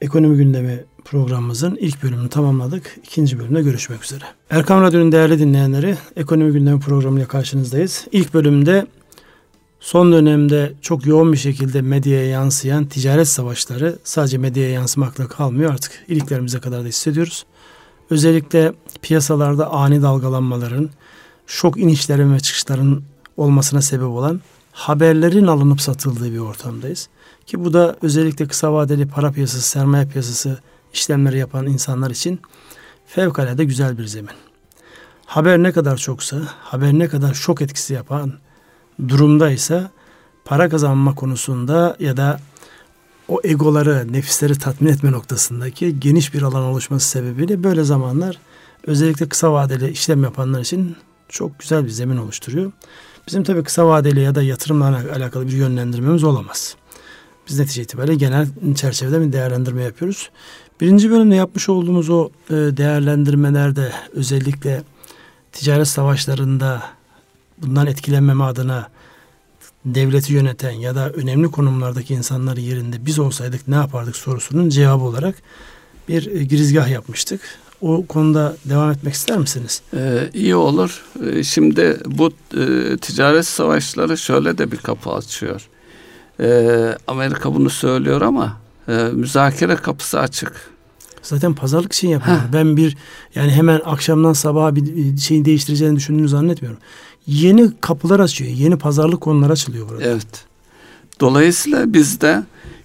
[0.00, 2.98] Ekonomi Gündemi programımızın ilk bölümünü tamamladık.
[3.04, 4.24] İkinci bölümde görüşmek üzere.
[4.50, 8.06] Erkam Radyo'nun değerli dinleyenleri, Ekonomi Gündemi programıyla karşınızdayız.
[8.12, 8.86] İlk bölümde
[9.80, 16.04] son dönemde çok yoğun bir şekilde medyaya yansıyan ticaret savaşları sadece medyaya yansımakla kalmıyor artık
[16.08, 17.46] iliklerimize kadar da hissediyoruz.
[18.10, 20.90] Özellikle piyasalarda ani dalgalanmaların,
[21.46, 23.02] şok inişlerin ve çıkışların
[23.36, 24.40] olmasına sebep olan
[24.72, 27.08] haberlerin alınıp satıldığı bir ortamdayız.
[27.46, 30.58] Ki bu da özellikle kısa vadeli para piyasası, sermaye piyasası
[30.98, 32.40] işlemleri yapan insanlar için
[33.06, 34.34] fevkalade güzel bir zemin.
[35.26, 38.32] Haber ne kadar çoksa, haber ne kadar şok etkisi yapan
[39.08, 39.90] durumdaysa
[40.44, 42.40] para kazanma konusunda ya da
[43.28, 48.38] o egoları, nefisleri tatmin etme noktasındaki geniş bir alan oluşması sebebiyle böyle zamanlar
[48.86, 50.96] özellikle kısa vadeli işlem yapanlar için
[51.28, 52.72] çok güzel bir zemin oluşturuyor.
[53.26, 56.76] Bizim tabii kısa vadeli ya da yatırımla alakalı bir yönlendirmemiz olamaz.
[57.48, 60.30] Biz netice itibariyle genel çerçevede bir değerlendirme yapıyoruz.
[60.80, 64.82] Birinci bölümde yapmış olduğumuz o e, değerlendirmelerde özellikle
[65.52, 66.82] ticaret savaşlarında
[67.58, 68.88] bundan etkilenmeme adına
[69.84, 75.34] devleti yöneten ya da önemli konumlardaki insanların yerinde biz olsaydık ne yapardık sorusunun cevabı olarak
[76.08, 77.40] bir e, girizgah yapmıştık.
[77.80, 79.82] O konuda devam etmek ister misiniz?
[79.94, 81.04] Ee, iyi olur.
[81.26, 85.68] Ee, şimdi bu e, ticaret savaşları şöyle de bir kapı açıyor.
[87.06, 88.56] Amerika bunu söylüyor ama
[88.88, 90.52] e, müzakere kapısı açık.
[91.22, 92.38] Zaten pazarlık için yapıyor.
[92.52, 92.96] Ben bir
[93.34, 96.80] yani hemen akşamdan sabaha bir şeyi değiştireceğini düşündüğünü zannetmiyorum.
[97.26, 98.50] Yeni kapılar açıyor.
[98.50, 100.04] Yeni pazarlık konular açılıyor burada.
[100.04, 100.44] Evet.
[101.20, 102.42] Dolayısıyla biz de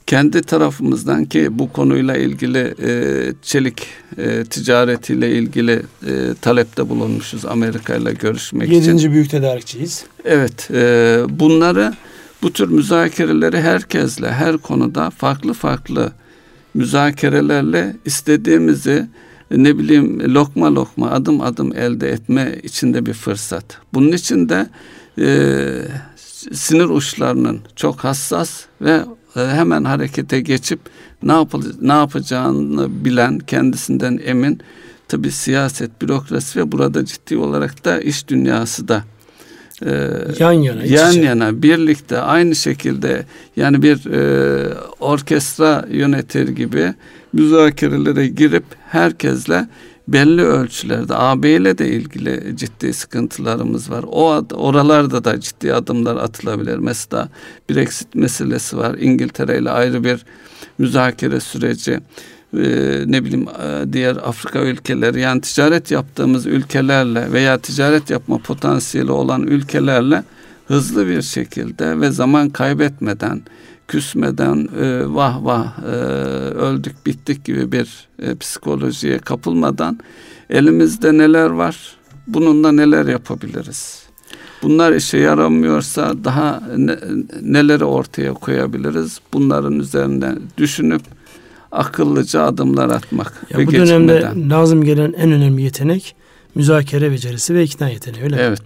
[0.08, 3.88] kendi tarafımızdan ki bu konuyla ilgili e, çelik
[4.18, 6.12] e, ticaretiyle ilgili e,
[6.42, 8.92] talepte bulunmuşuz Amerika ile görüşmek Yedinci için.
[8.92, 10.04] Yedinci büyük tedarikçiyiz.
[10.26, 10.72] Evet.
[10.72, 11.94] E, bunları
[12.44, 16.12] bu tür müzakereleri herkesle her konuda farklı farklı
[16.74, 19.08] müzakerelerle istediğimizi
[19.52, 23.78] ne bileyim lokma lokma adım adım elde etme içinde bir fırsat.
[23.94, 24.70] Bunun için de
[25.20, 25.28] e,
[26.54, 29.02] sinir uçlarının çok hassas ve
[29.36, 30.80] e, hemen harekete geçip
[31.24, 34.60] ne, yap ne yapacağını bilen, kendisinden emin
[35.08, 39.04] tabi siyaset, bürokrasi ve burada ciddi olarak da iş dünyası da
[39.86, 41.22] e, yan yana yan içe.
[41.22, 46.94] yana birlikte aynı şekilde yani bir e, orkestra yönetir gibi
[47.34, 49.68] müzakerelere girip herkesle
[50.08, 54.06] belli ölçülerde AB ile de ilgili ciddi sıkıntılarımız var.
[54.08, 56.78] O ad, oralarda da ciddi adımlar atılabilir.
[56.78, 57.30] Mesela
[57.70, 58.96] Brexit meselesi var.
[59.00, 60.26] İngiltere ile ayrı bir
[60.78, 62.00] müzakere süreci.
[62.58, 69.12] Ee, ne bileyim e, diğer Afrika ülkeleri yani ticaret yaptığımız ülkelerle veya ticaret yapma potansiyeli
[69.12, 70.24] olan ülkelerle
[70.68, 73.42] hızlı bir şekilde ve zaman kaybetmeden
[73.88, 75.96] küsmeden e, vah vah e,
[76.56, 80.00] öldük bittik gibi bir e, psikolojiye kapılmadan
[80.50, 84.04] elimizde neler var bununla neler yapabiliriz?
[84.64, 86.98] Bunlar işe yaramıyorsa daha ne,
[87.42, 89.20] neleri ortaya koyabiliriz?
[89.34, 91.02] Bunların üzerine düşünüp
[91.74, 94.08] akıllıca adımlar atmak ya ve bu geçmeden.
[94.08, 96.16] dönemde lazım gelen en önemli yetenek
[96.56, 98.60] müzakere becerisi ve ikna yeteneği öyle evet.
[98.60, 98.66] mi?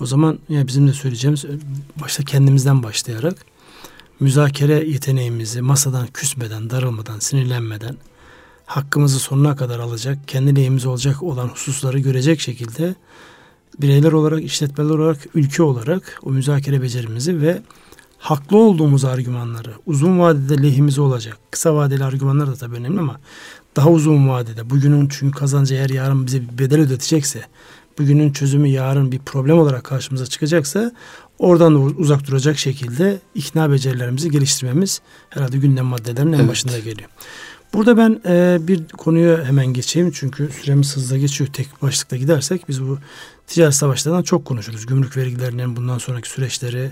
[0.00, 1.44] O zaman ya bizim de söyleyeceğimiz
[2.02, 3.34] başta kendimizden başlayarak
[4.20, 7.96] müzakere yeteneğimizi masadan küsmeden, darılmadan, sinirlenmeden
[8.66, 12.94] hakkımızı sonuna kadar alacak, kendi lehimize olacak olan hususları görecek şekilde
[13.78, 17.62] bireyler olarak, işletmeler olarak, ülke olarak o müzakere becerimizi ve
[18.26, 21.38] haklı olduğumuz argümanları uzun vadede lehimize olacak.
[21.50, 23.20] Kısa vadeli argümanlar da tabii önemli ama
[23.76, 27.42] daha uzun vadede bugünün çünkü kazancı eğer yarın bize bir bedel ödetecekse
[27.98, 30.92] bugünün çözümü yarın bir problem olarak karşımıza çıkacaksa
[31.38, 36.48] oradan da uzak duracak şekilde ikna becerilerimizi geliştirmemiz herhalde gündem maddelerinin en evet.
[36.48, 37.08] başında geliyor.
[37.74, 41.50] Burada ben e, bir konuya hemen geçeyim çünkü süremiz hızla geçiyor.
[41.52, 42.98] Tek başlıkta gidersek biz bu
[43.46, 44.86] ticaret savaşlarından çok konuşuruz.
[44.86, 46.90] Gümrük vergilerinin bundan sonraki süreçleri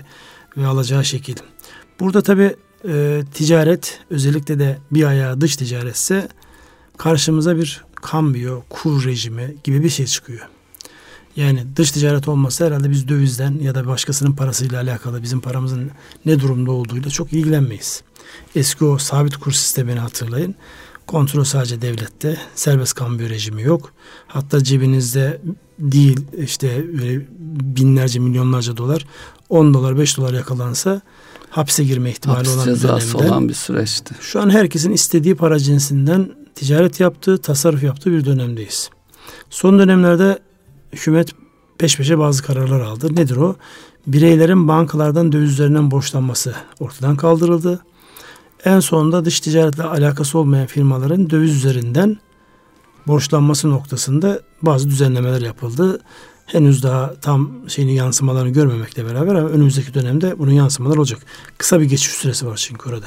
[0.57, 1.35] ve alacağı şekil.
[1.99, 2.55] Burada tabi
[2.87, 6.27] e, ticaret özellikle de bir ayağı dış ticaretse
[6.97, 10.47] karşımıza bir kambiyo, kur rejimi gibi bir şey çıkıyor.
[11.35, 15.91] Yani dış ticaret olmasa herhalde biz dövizden ya da başkasının parasıyla alakalı bizim paramızın
[16.25, 18.03] ne durumda olduğuyla çok ilgilenmeyiz.
[18.55, 20.55] Eski o sabit kur sistemini hatırlayın.
[21.07, 22.37] Kontrol sadece devlette.
[22.55, 23.93] Serbest kambiyo rejimi yok.
[24.27, 25.41] Hatta cebinizde
[25.79, 27.27] değil işte böyle
[27.75, 29.05] binlerce milyonlarca dolar
[29.49, 31.01] 10 dolar 5 dolar yakalansa
[31.49, 33.31] hapse girme ihtimali Hapis olan cezası dönemde.
[33.31, 34.15] olan bir süreçti.
[34.21, 38.89] Şu an herkesin istediği para cinsinden ticaret yaptığı, tasarruf yaptığı bir dönemdeyiz.
[39.49, 40.39] Son dönemlerde
[40.93, 41.31] hükümet
[41.77, 43.15] peş peşe bazı kararlar aldı.
[43.15, 43.55] Nedir o?
[44.07, 47.85] Bireylerin bankalardan dövizlerinden borçlanması ortadan kaldırıldı.
[48.65, 52.17] En sonunda dış ticaretle alakası olmayan firmaların döviz üzerinden
[53.07, 56.01] borçlanması noktasında bazı düzenlemeler yapıldı.
[56.45, 61.19] Henüz daha tam şeyini yansımalarını görmemekle beraber ama önümüzdeki dönemde bunun yansımaları olacak.
[61.57, 63.05] Kısa bir geçiş süresi var çünkü orada.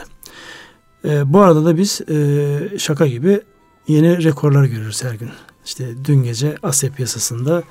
[1.05, 3.41] Ee, bu arada da biz e, şaka gibi
[3.89, 5.31] yeni rekorlar görürüz her gün.
[5.67, 7.63] İşte dün gece Asya piyasasında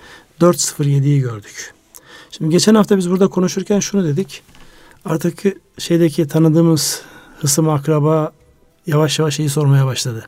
[0.41, 1.73] 4.07'yi gördük.
[2.31, 4.43] Şimdi geçen hafta biz burada konuşurken şunu dedik.
[5.05, 5.43] Artık
[5.77, 7.01] şeydeki tanıdığımız
[7.39, 8.31] hısım akraba
[8.87, 10.27] yavaş yavaş şeyi sormaya başladı.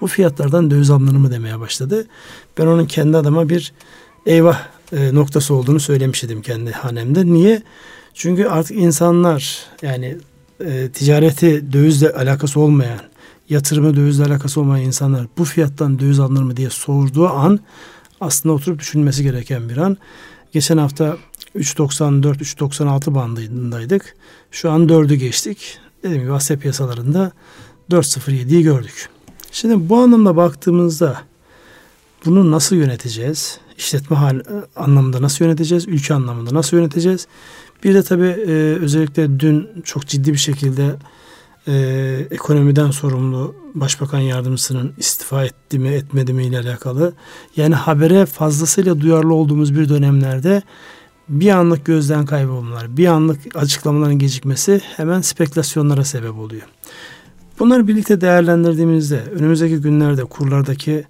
[0.00, 2.06] Bu fiyatlardan döviz alınır demeye başladı.
[2.58, 3.72] Ben onun kendi adıma bir
[4.26, 4.60] eyvah
[4.92, 7.26] e, noktası olduğunu söylemiştim kendi hanemde.
[7.26, 7.62] Niye?
[8.14, 10.16] Çünkü artık insanlar yani
[10.64, 13.00] e, ticareti dövizle alakası olmayan,
[13.48, 17.60] yatırımı dövizle alakası olmayan insanlar bu fiyattan döviz alınır mı diye sorduğu an
[18.20, 19.96] aslında oturup düşünmesi gereken bir an.
[20.52, 21.16] Geçen hafta
[21.56, 24.16] 3.94 3.96 bandındaydık.
[24.50, 25.78] Şu an 4'ü geçtik.
[26.02, 27.32] Dediğim gibi Asya piyasalarında
[27.90, 29.08] 4.07'yi gördük.
[29.52, 31.22] Şimdi bu anlamda baktığımızda
[32.24, 33.58] bunu nasıl yöneteceğiz?
[33.78, 34.40] İşletme hal
[34.76, 35.88] anlamında nasıl yöneteceğiz?
[35.88, 37.26] Ülke anlamında nasıl yöneteceğiz?
[37.84, 40.96] Bir de tabii e, özellikle dün çok ciddi bir şekilde
[41.68, 41.74] e,
[42.30, 47.12] ekonomiden sorumlu başbakan yardımcısının istifa etti mi etmedi mi ile alakalı.
[47.56, 50.62] Yani habere fazlasıyla duyarlı olduğumuz bir dönemlerde
[51.28, 56.62] bir anlık gözden kaybolmalar, bir anlık açıklamaların gecikmesi hemen spekülasyonlara sebep oluyor.
[57.58, 61.04] Bunları birlikte değerlendirdiğimizde önümüzdeki günlerde kurlardaki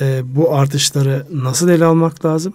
[0.00, 2.52] e, bu artışları nasıl ele almak lazım?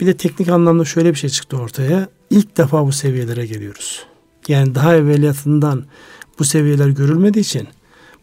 [0.00, 2.08] Bir de teknik anlamda şöyle bir şey çıktı ortaya.
[2.30, 4.06] İlk defa bu seviyelere geliyoruz.
[4.48, 5.84] Yani daha evveliyatından
[6.38, 7.68] bu seviyeler görülmediği için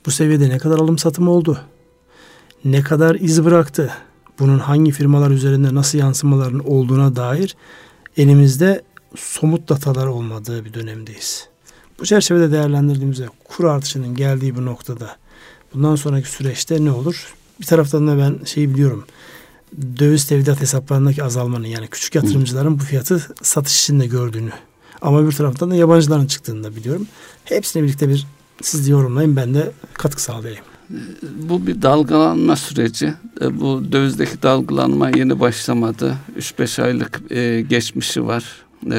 [0.05, 1.59] bu seviyede ne kadar alım satım oldu?
[2.65, 3.91] Ne kadar iz bıraktı?
[4.39, 7.55] Bunun hangi firmalar üzerinde nasıl yansımaların olduğuna dair
[8.17, 8.81] elimizde
[9.15, 11.47] somut datalar olmadığı bir dönemdeyiz.
[11.99, 15.15] Bu çerçevede değerlendirdiğimizde kur artışının geldiği bu noktada
[15.73, 17.33] bundan sonraki süreçte ne olur?
[17.61, 19.05] Bir taraftan da ben şeyi biliyorum.
[19.99, 24.51] Döviz tevdiat hesaplarındaki azalmanın yani küçük yatırımcıların bu fiyatı satış içinde gördüğünü
[25.01, 27.07] ama bir taraftan da yabancıların çıktığını da biliyorum.
[27.45, 28.27] Hepsini birlikte bir
[28.61, 30.63] siz yorumlayın ben de katkı sağlayayım.
[31.49, 33.13] Bu bir dalgalanma süreci.
[33.41, 36.15] E, bu dövizdeki dalgalanma yeni başlamadı.
[36.37, 38.66] 3-5 aylık e, geçmişi var.
[38.85, 38.91] E,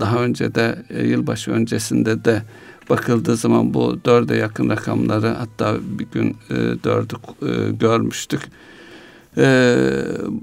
[0.00, 2.42] daha önce de yılbaşı öncesinde de
[2.90, 6.36] bakıldığı zaman bu dörde yakın rakamları hatta bir gün
[6.84, 7.14] dördü
[7.78, 8.40] görmüştük
[9.38, 9.76] e,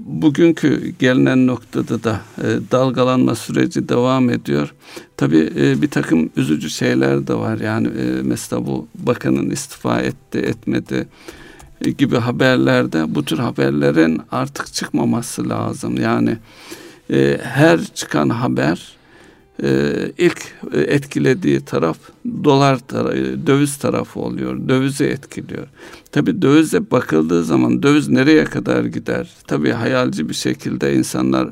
[0.06, 4.74] bugünkü gelinen noktada da e, dalgalanma süreci devam ediyor.
[5.16, 7.58] Tabii e, bir takım üzücü şeyler de var.
[7.58, 11.08] Yani e, mesela bu bakanın istifa etti, etmedi
[11.84, 15.96] e, gibi haberlerde bu tür haberlerin artık çıkmaması lazım.
[16.00, 16.36] Yani
[17.10, 18.96] e, her çıkan haber
[19.62, 21.98] e, ilk e, etkilediği taraf
[22.44, 24.68] dolar tarafı, döviz tarafı oluyor.
[24.68, 25.66] Dövizi etkiliyor.
[26.12, 29.28] Tabi dövize bakıldığı zaman döviz nereye kadar gider?
[29.46, 31.48] Tabi hayalci bir şekilde insanlar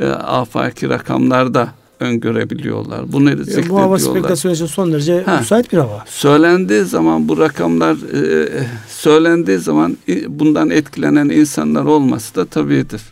[0.00, 1.68] e, afaki rakamlarda
[2.00, 3.12] öngörebiliyorlar.
[3.12, 3.70] Bunu zikrediyorlar.
[3.70, 6.04] Bu hava spekülasyon için son derece ha, müsait bir hava.
[6.06, 8.48] Söylendiği zaman bu rakamlar e,
[8.88, 9.96] söylendiği zaman
[10.28, 13.02] bundan etkilenen insanlar olması da tabidir.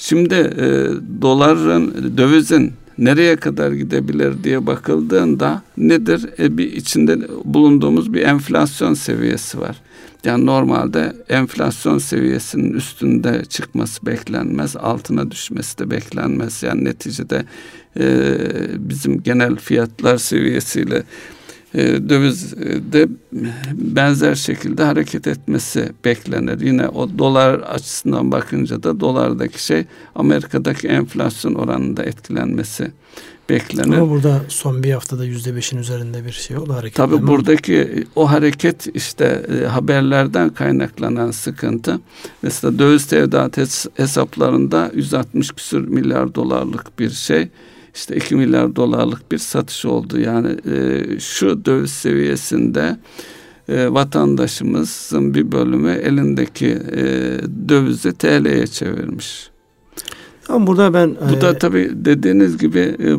[0.00, 0.66] Şimdi e,
[1.22, 6.26] doların, dövizin nereye kadar gidebilir diye bakıldığında nedir?
[6.38, 9.76] E, bir içinde bulunduğumuz bir enflasyon seviyesi var.
[10.24, 16.62] Yani normalde enflasyon seviyesinin üstünde çıkması beklenmez, altına düşmesi de beklenmez.
[16.62, 17.44] Yani neticede
[18.00, 18.36] e,
[18.78, 21.02] bizim genel fiyatlar seviyesiyle
[21.74, 23.08] dövizde
[23.72, 26.60] benzer şekilde hareket etmesi beklenir.
[26.60, 32.90] Yine o dolar açısından bakınca da dolardaki şey Amerika'daki enflasyon oranında etkilenmesi
[33.50, 33.96] beklenir.
[33.96, 36.96] Ama burada son bir haftada yüzde beşin üzerinde bir şey oldu hareket.
[36.96, 42.00] Tabii buradaki o hareket işte e, haberlerden kaynaklanan sıkıntı.
[42.42, 43.58] Mesela döviz tevdiat
[43.94, 47.48] hesaplarında 160 küsür milyar dolarlık bir şey
[47.94, 50.20] işte 2 milyar dolarlık bir satış oldu.
[50.20, 52.96] Yani e, şu döviz seviyesinde
[53.68, 57.04] e, vatandaşımızın bir bölümü elindeki e,
[57.68, 59.50] dövizi TL'ye çevirmiş.
[60.50, 61.16] Ama burada ben...
[61.30, 63.16] Bu e, da tabii dediğiniz gibi e, e,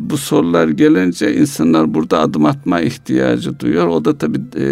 [0.00, 3.86] bu sorular gelince insanlar burada adım atma ihtiyacı duyuyor.
[3.86, 4.64] O da tabii e,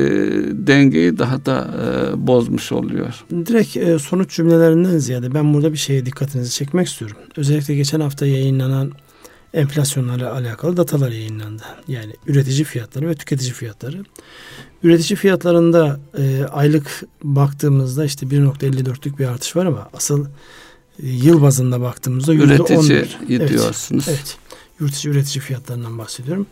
[0.52, 3.24] dengeyi daha da e, bozmuş oluyor.
[3.30, 7.16] Direkt e, sonuç cümlelerinden ziyade ben burada bir şeye dikkatinizi çekmek istiyorum.
[7.36, 8.92] Özellikle geçen hafta yayınlanan
[9.54, 11.62] enflasyonlarla alakalı datalar yayınlandı.
[11.88, 14.04] Yani üretici fiyatları ve tüketici fiyatları.
[14.82, 20.26] Üretici fiyatlarında e, aylık baktığımızda işte 1.54'lük bir artış var ama asıl
[21.02, 24.08] e, yıl bazında baktığımızda üretici evet, diyorsunuz.
[24.08, 24.36] Evet.
[24.80, 26.46] Üretici üretici fiyatlarından bahsediyorum.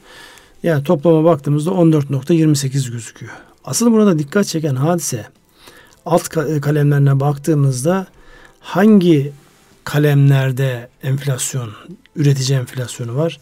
[0.63, 3.33] Yani toplama baktığımızda 14.28 gözüküyor.
[3.65, 5.27] Asıl burada dikkat çeken hadise
[6.07, 8.07] alt e, kalemlerine baktığımızda
[8.61, 9.33] hangi
[9.85, 11.71] kalemlerde enflasyon,
[12.17, 13.41] üretici enflasyonu var?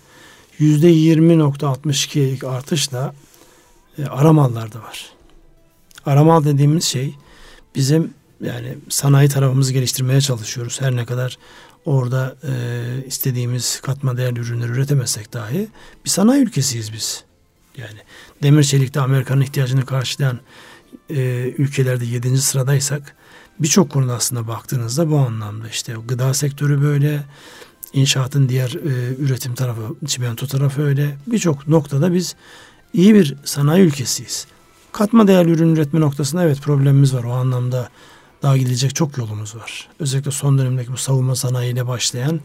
[0.60, 3.14] %20.62'lik artışla
[3.98, 5.10] e, aramallarda var.
[6.06, 7.14] Aramal dediğimiz şey
[7.74, 10.80] bizim yani sanayi tarafımızı geliştirmeye çalışıyoruz.
[10.80, 11.38] Her ne kadar
[11.84, 12.52] orada e,
[13.06, 15.68] istediğimiz katma değerli ürünler üretemezsek dahi
[16.04, 17.24] bir sanayi ülkesiyiz biz.
[17.76, 17.98] Yani
[18.42, 20.40] demir çelikte Amerika'nın ihtiyacını karşılayan
[21.10, 21.20] e,
[21.58, 23.16] ülkelerde yedinci sıradaysak
[23.58, 27.24] birçok konuda aslında baktığınızda bu anlamda işte gıda sektörü böyle,
[27.92, 31.16] inşaatın diğer e, üretim tarafı, çimento tarafı öyle.
[31.26, 32.34] Birçok noktada biz
[32.92, 34.46] iyi bir sanayi ülkesiyiz.
[34.92, 37.24] Katma değerli ürün üretme noktasında evet problemimiz var.
[37.24, 37.88] O anlamda
[38.42, 39.88] daha gidecek çok yolumuz var.
[40.00, 42.40] Özellikle son dönemdeki bu savunma sanayiyle başlayan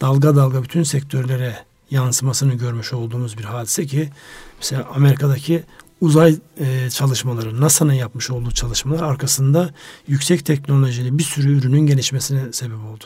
[0.00, 1.58] dalga dalga bütün sektörlere
[1.90, 4.10] yansımasını görmüş olduğumuz bir hadise ki
[4.58, 5.62] mesela Amerika'daki
[6.04, 9.70] uzay e, çalışmaları, NASA'nın yapmış olduğu çalışmalar arkasında
[10.06, 13.04] yüksek teknolojili bir sürü ürünün gelişmesine sebep oldu.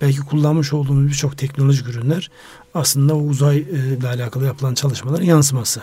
[0.00, 2.30] Belki kullanmış olduğumuz birçok teknolojik ürünler
[2.74, 5.82] aslında o uzay ile alakalı yapılan çalışmaların yansıması.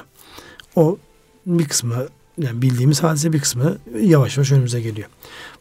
[0.76, 0.98] O
[1.46, 2.08] bir kısmı
[2.38, 5.10] yani bildiğimiz hadise bir kısmı yavaş yavaş önümüze geliyor.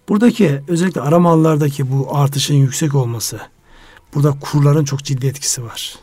[0.08, 3.40] Buradaki özellikle ara mallardaki bu artışın yüksek olması
[4.14, 5.94] burada kurların çok ciddi etkisi var.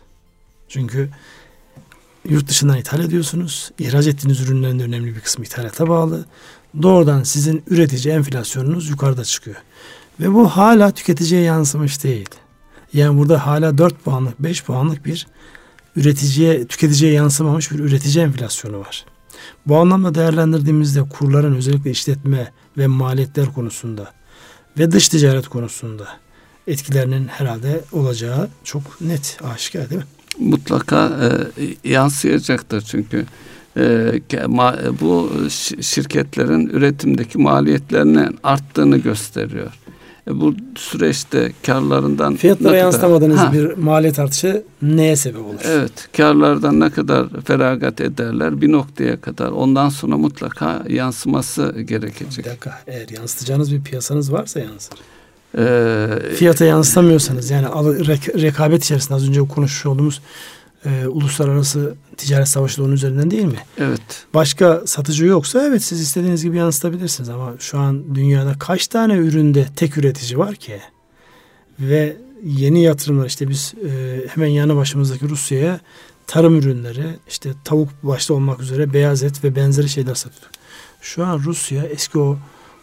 [0.69, 1.09] Çünkü
[2.29, 3.71] yurt dışından ithal ediyorsunuz.
[3.79, 6.25] İhraç ettiğiniz ürünlerin de önemli bir kısmı ithalata bağlı.
[6.81, 9.57] Doğrudan sizin üretici enflasyonunuz yukarıda çıkıyor.
[10.19, 12.29] Ve bu hala tüketiciye yansımış değil.
[12.93, 15.27] Yani burada hala 4 puanlık, 5 puanlık bir
[15.95, 19.05] üreticiye, tüketiciye yansımamış bir üretici enflasyonu var.
[19.65, 24.11] Bu anlamda değerlendirdiğimizde kurların özellikle işletme ve maliyetler konusunda
[24.77, 26.07] ve dış ticaret konusunda
[26.67, 30.07] etkilerinin herhalde olacağı çok net aşikar değil mi?
[30.39, 33.25] Mutlaka e, yansıyacaktır çünkü
[33.77, 34.11] e,
[35.01, 35.31] bu
[35.81, 39.71] şirketlerin üretimdeki maliyetlerinin arttığını gösteriyor.
[40.27, 45.59] E, bu süreçte karlarından fiyatlara yansıtamadığınız ha, bir maliyet artışı neye sebep olur?
[45.63, 49.49] Evet, karlardan ne kadar feragat ederler bir noktaya kadar.
[49.49, 52.45] Ondan sonra mutlaka yansıması gerekecek.
[52.45, 54.99] Bir dakika, eğer yansıtacağınız bir piyasanız varsa yansır.
[55.57, 57.67] Ee, Fiyata yansıtamıyorsanız yani
[58.07, 60.21] rek, rekabet içerisinde az önce konuşmuş olduğumuz
[60.85, 63.59] e, uluslararası ticaret savaşı da onun üzerinden değil mi?
[63.77, 64.25] Evet.
[64.33, 69.65] Başka satıcı yoksa evet siz istediğiniz gibi yansıtabilirsiniz ama şu an dünyada kaç tane üründe
[69.75, 70.81] tek üretici var ki?
[71.79, 75.79] Ve yeni yatırımlar işte biz e, hemen yanı başımızdaki Rusya'ya
[76.27, 80.51] tarım ürünleri işte tavuk başta olmak üzere beyaz et ve benzeri şeyler satıyorduk.
[81.01, 82.37] Şu an Rusya eski o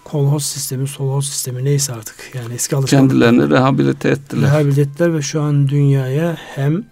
[0.05, 3.21] kolhoz sistemi, solhoz sistemi neyse artık yani eski alışkanlıklar.
[3.21, 4.43] Kendilerini rehabilite ettiler.
[4.43, 6.85] Rehabilite ettiler ve şu an dünyaya hem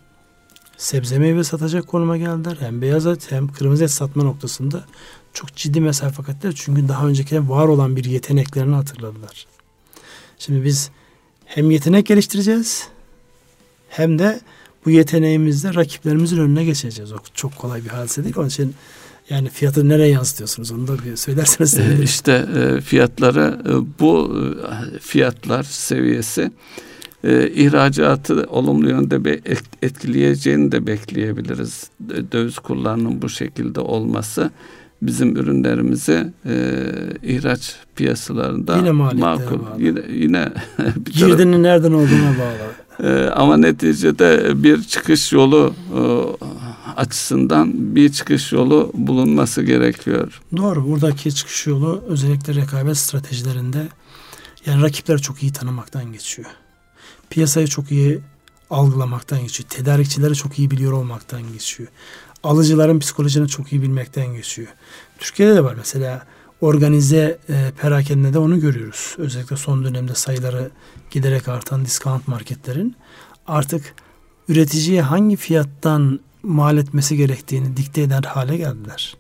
[0.76, 2.56] sebze meyve satacak konuma geldiler.
[2.60, 4.84] Hem beyaz et hem kırmızı et satma noktasında
[5.32, 6.54] çok ciddi mesafe kat ettiler.
[6.56, 9.46] Çünkü daha önceki var olan bir yeteneklerini hatırladılar.
[10.38, 10.90] Şimdi biz
[11.44, 12.88] hem yetenek geliştireceğiz
[13.88, 14.40] hem de
[14.84, 17.12] bu yeteneğimizle rakiplerimizin önüne geçeceğiz.
[17.12, 18.36] O çok kolay bir hadise değil.
[18.38, 18.74] Onun için
[19.31, 21.79] yani fiyatı nereye yansıtıyorsunuz onu da bir söylerseniz.
[21.79, 24.39] Ee, işte e, fiyatları e, bu
[24.95, 26.51] e, fiyatlar seviyesi
[27.25, 29.41] e, ihracatı olumlu yönde
[29.83, 31.91] etkileyeceğini de bekleyebiliriz.
[32.33, 34.51] Döviz kurlarının bu şekilde olması
[35.03, 36.55] bizim ürünlerimizi e,
[37.23, 39.20] ihraç piyasalarında yine makul.
[39.20, 39.43] Bağlı.
[39.79, 40.49] Yine, yine
[41.05, 43.09] girdinin nereden olduğuna bağlı.
[43.09, 46.01] E, ama neticede bir çıkış yolu e,
[46.97, 50.40] açısından bir çıkış yolu bulunması gerekiyor.
[50.57, 50.88] Doğru.
[50.88, 53.88] Buradaki çıkış yolu özellikle rekabet stratejilerinde
[54.66, 56.49] yani rakipleri çok iyi tanımaktan geçiyor.
[57.30, 58.20] Piyasayı çok iyi
[58.70, 59.68] algılamaktan geçiyor.
[59.68, 61.88] Tedarikçileri çok iyi biliyor olmaktan geçiyor.
[62.43, 64.68] Alıcıların psikolojisini çok iyi bilmekten geçiyor.
[65.18, 66.26] Türkiye'de de var mesela
[66.61, 69.14] organize e, perakende de onu görüyoruz.
[69.18, 70.70] Özellikle son dönemde sayıları
[71.11, 72.97] giderek artan discount marketlerin
[73.47, 73.95] artık
[74.49, 79.16] üreticiye hangi fiyattan mal etmesi gerektiğini dikte eder hale geldiler.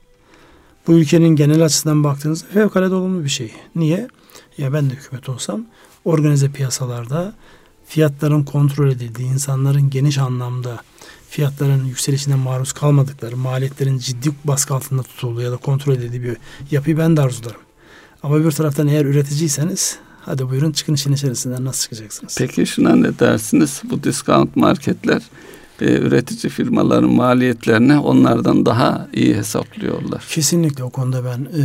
[0.86, 3.52] Bu ülkenin genel açısından baktığınızda fevkalade olumlu bir şey.
[3.76, 4.08] Niye?
[4.58, 5.66] Ya ben de hükümet olsam
[6.04, 7.34] organize piyasalarda
[7.86, 10.80] fiyatların kontrol edildiği, insanların geniş anlamda
[11.30, 16.36] fiyatların yükselişine maruz kalmadıkları, maliyetlerin ciddi baskı altında tutulduğu ya da kontrol edildiği bir
[16.70, 17.60] yapıyı ben de arzularım.
[18.22, 22.34] Ama bir taraftan eğer üreticiyseniz hadi buyurun çıkın işin içerisinden nasıl çıkacaksınız?
[22.38, 23.82] Peki şuna ne dersiniz?
[23.84, 25.22] Bu discount marketler
[25.80, 30.26] e, üretici firmaların maliyetlerini onlardan daha iyi hesaplıyorlar.
[30.30, 31.62] Kesinlikle o konuda ben e,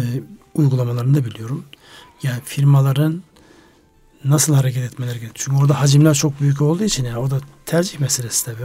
[0.55, 1.63] uygulamalarını da biliyorum.
[2.23, 3.21] Yani firmaların
[4.25, 5.31] nasıl hareket etmeleri gerekiyor.
[5.35, 8.63] Çünkü orada hacimler çok büyük olduğu için ya o da tercih meselesi tabii.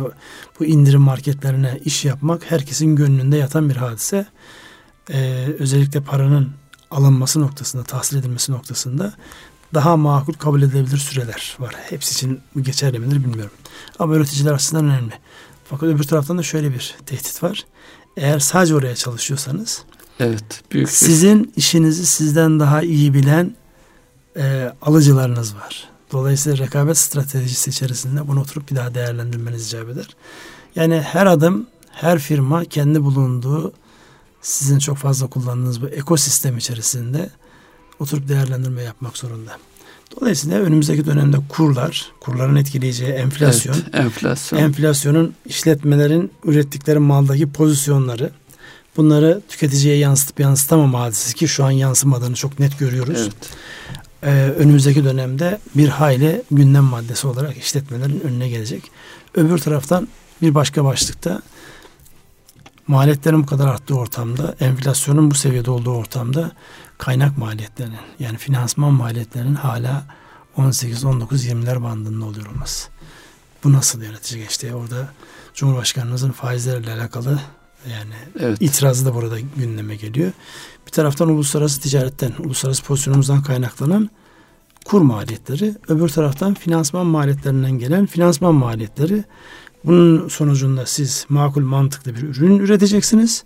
[0.61, 4.27] Bu indirim marketlerine iş yapmak herkesin gönlünde yatan bir hadise.
[5.11, 6.51] Ee, özellikle paranın
[6.91, 9.13] alınması noktasında, tahsil edilmesi noktasında
[9.75, 11.75] daha makul kabul edilebilir süreler var.
[11.91, 13.53] Hepsi için bu geçerli midir bilmiyorum.
[13.99, 15.13] Ama üreticiler açısından önemli.
[15.65, 17.67] Fakat öbür taraftan da şöyle bir tehdit var.
[18.17, 19.83] Eğer sadece oraya çalışıyorsanız
[20.21, 21.57] evet, büyük sizin bir...
[21.57, 23.55] işinizi sizden daha iyi bilen
[24.37, 25.89] e, alıcılarınız var.
[26.13, 30.09] Dolayısıyla rekabet stratejisi içerisinde bunu oturup bir daha değerlendirmeniz icap eder.
[30.77, 33.73] Yani her adım, her firma kendi bulunduğu
[34.43, 37.31] sizin çok fazla kullandığınız bu ekosistem içerisinde
[38.03, 39.59] oturup değerlendirme yapmak zorunda.
[40.21, 44.59] Dolayısıyla önümüzdeki dönemde kurlar, kurların etkileyeceği enflasyon, evet, enflasyon.
[44.59, 48.31] enflasyonun işletmelerin ürettikleri maldaki pozisyonları,
[48.97, 53.21] bunları tüketiciye yansıtıp yansıtamama hadisesi ki şu an yansımadığını çok net görüyoruz.
[53.21, 53.33] Evet
[54.23, 58.91] e, önümüzdeki dönemde bir hayli gündem maddesi olarak işletmelerin önüne gelecek.
[59.35, 60.09] Öbür taraftan
[60.43, 61.43] bir başka başlıkta
[62.87, 66.53] maliyetlerin bu kadar arttığı ortamda, enflasyonun bu seviyede olduğu ortamda
[66.99, 70.05] kaynak maliyetlerinin yani finansman maliyetlerinin hala
[70.57, 72.89] 18, 19, 20'ler bandında oluyor olması.
[73.65, 74.75] Bu nasıl yönetici geçti?
[74.75, 75.09] Orada
[75.55, 77.39] Cumhurbaşkanımızın faizlerle alakalı
[77.91, 78.59] yani evet.
[78.61, 80.33] itirazı da burada gündeme geliyor.
[80.87, 84.11] Bir taraftan uluslararası ticaretten, uluslararası pozisyonumuzdan kaynaklanan
[84.85, 89.25] kur maliyetleri, öbür taraftan finansman maliyetlerinden gelen finansman maliyetleri.
[89.85, 93.45] Bunun sonucunda siz makul mantıklı bir ürün üreteceksiniz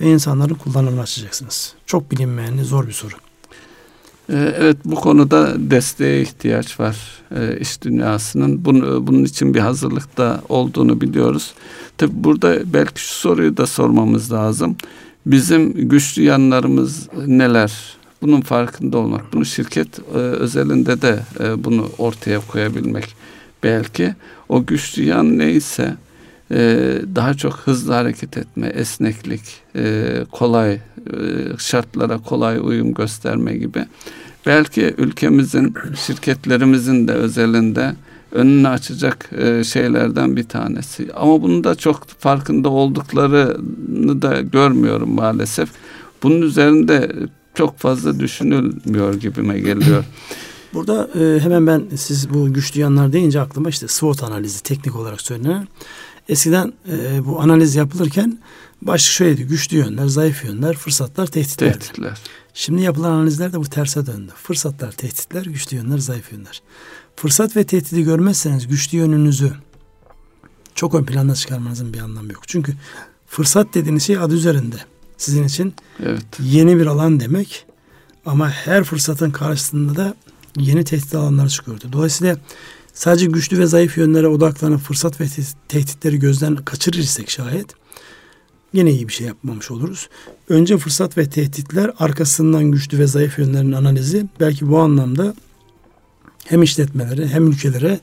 [0.00, 1.74] ve insanların kullanımını açacaksınız.
[1.86, 3.14] Çok bilinmeyenli zor bir soru.
[4.30, 6.96] Ee, evet bu konuda desteğe ihtiyaç var
[7.36, 8.64] e, iş dünyasının.
[8.64, 11.54] Bunun, bunun için bir hazırlıkta olduğunu biliyoruz.
[11.98, 14.76] Tabi burada belki şu soruyu da sormamız lazım.
[15.26, 17.72] Bizim güçlü yanlarımız neler?
[18.22, 19.32] Bunun farkında olmak.
[19.32, 23.14] Bunu şirket e, özelinde de e, bunu ortaya koyabilmek.
[23.62, 24.14] Belki
[24.52, 25.94] o güçlü yan neyse
[27.14, 29.40] daha çok hızlı hareket etme, esneklik,
[30.32, 30.78] kolay
[31.58, 33.84] şartlara kolay uyum gösterme gibi.
[34.46, 35.74] Belki ülkemizin,
[36.06, 37.94] şirketlerimizin de özelinde
[38.32, 41.08] önünü açacak e, şeylerden bir tanesi.
[41.16, 45.68] Ama bunu da çok farkında olduklarını da görmüyorum maalesef.
[46.22, 47.12] Bunun üzerinde
[47.54, 50.04] çok fazla düşünülmüyor gibime geliyor.
[50.74, 55.20] Burada e, hemen ben siz bu güçlü yanlar deyince aklıma işte SWOT analizi teknik olarak
[55.20, 55.68] söylenen.
[56.28, 58.38] Eskiden e, bu analiz yapılırken
[58.82, 59.44] başlık şöyleydi.
[59.44, 61.72] Güçlü yönler, zayıf yönler, fırsatlar, tehditler.
[61.72, 62.18] Tehditler.
[62.54, 64.32] Şimdi yapılan analizlerde bu terse döndü.
[64.42, 66.62] Fırsatlar, tehditler, güçlü yönler, zayıf yönler.
[67.16, 69.52] Fırsat ve tehdidi görmezseniz güçlü yönünüzü
[70.74, 72.42] çok ön planda çıkarmanızın bir anlamı yok.
[72.48, 72.74] Çünkü
[73.26, 74.76] fırsat dediğiniz şey adı üzerinde.
[75.16, 76.24] Sizin için evet.
[76.40, 77.66] yeni bir alan demek.
[78.26, 80.14] Ama her fırsatın karşısında da
[80.58, 81.88] yeni tehdit alanları çıkıyordu.
[81.92, 82.36] Dolayısıyla
[82.94, 85.26] sadece güçlü ve zayıf yönlere odaklanıp fırsat ve
[85.68, 87.66] tehditleri gözden kaçırırsak şayet
[88.72, 90.08] yine iyi bir şey yapmamış oluruz.
[90.48, 95.34] Önce fırsat ve tehditler arkasından güçlü ve zayıf yönlerin analizi belki bu anlamda
[96.44, 98.00] hem işletmelere hem ülkelere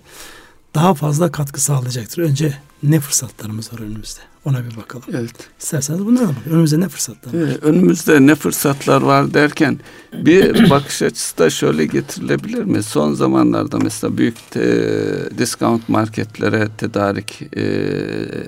[0.75, 2.21] daha fazla katkı sağlayacaktır.
[2.21, 4.28] Önce ne fırsatlarımız var önümüzde?
[4.49, 5.05] Ona bir bakalım.
[5.13, 5.31] Evet.
[5.59, 6.51] İsterseniz bunlara bakın.
[6.51, 7.47] Önümüzde ne fırsatlar var?
[7.47, 9.79] Evet, önümüzde ne fırsatlar var derken
[10.13, 12.83] bir bakış açısı da şöyle getirilebilir mi?
[12.83, 17.63] Son zamanlarda mesela büyük te, discount marketlere tedarik e,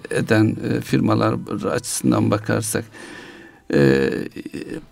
[0.09, 1.35] eden e, firmalar
[1.71, 2.85] açısından bakarsak
[3.73, 4.09] e,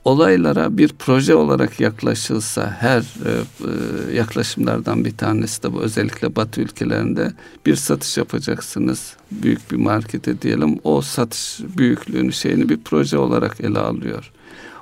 [0.05, 6.61] olaylara bir proje olarak yaklaşılsa her e, e, yaklaşımlardan bir tanesi de bu özellikle Batı
[6.61, 7.33] ülkelerinde
[7.65, 13.79] bir satış yapacaksınız büyük bir markete diyelim o satış büyüklüğünü şeyini bir proje olarak ele
[13.79, 14.31] alıyor.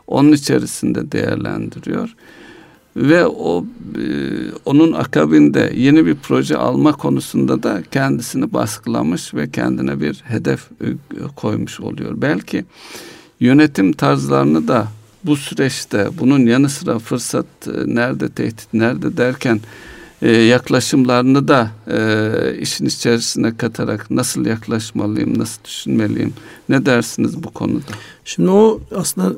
[0.08, 2.16] Onun içerisinde değerlendiriyor
[2.98, 4.06] ve o e,
[4.66, 10.88] onun akabinde yeni bir proje alma konusunda da kendisini baskılamış ve kendine bir hedef e,
[11.36, 12.14] koymuş oluyor.
[12.22, 12.66] Belki
[13.40, 14.88] yönetim tarzlarını da
[15.24, 19.60] bu süreçte bunun yanı sıra fırsat e, nerede tehdit nerede derken
[20.22, 26.34] e, yaklaşımlarını da e, işin içerisine katarak nasıl yaklaşmalıyım, nasıl düşünmeliyim?
[26.70, 27.92] Ne dersiniz bu konuda?
[28.26, 29.34] Şimdi o aslında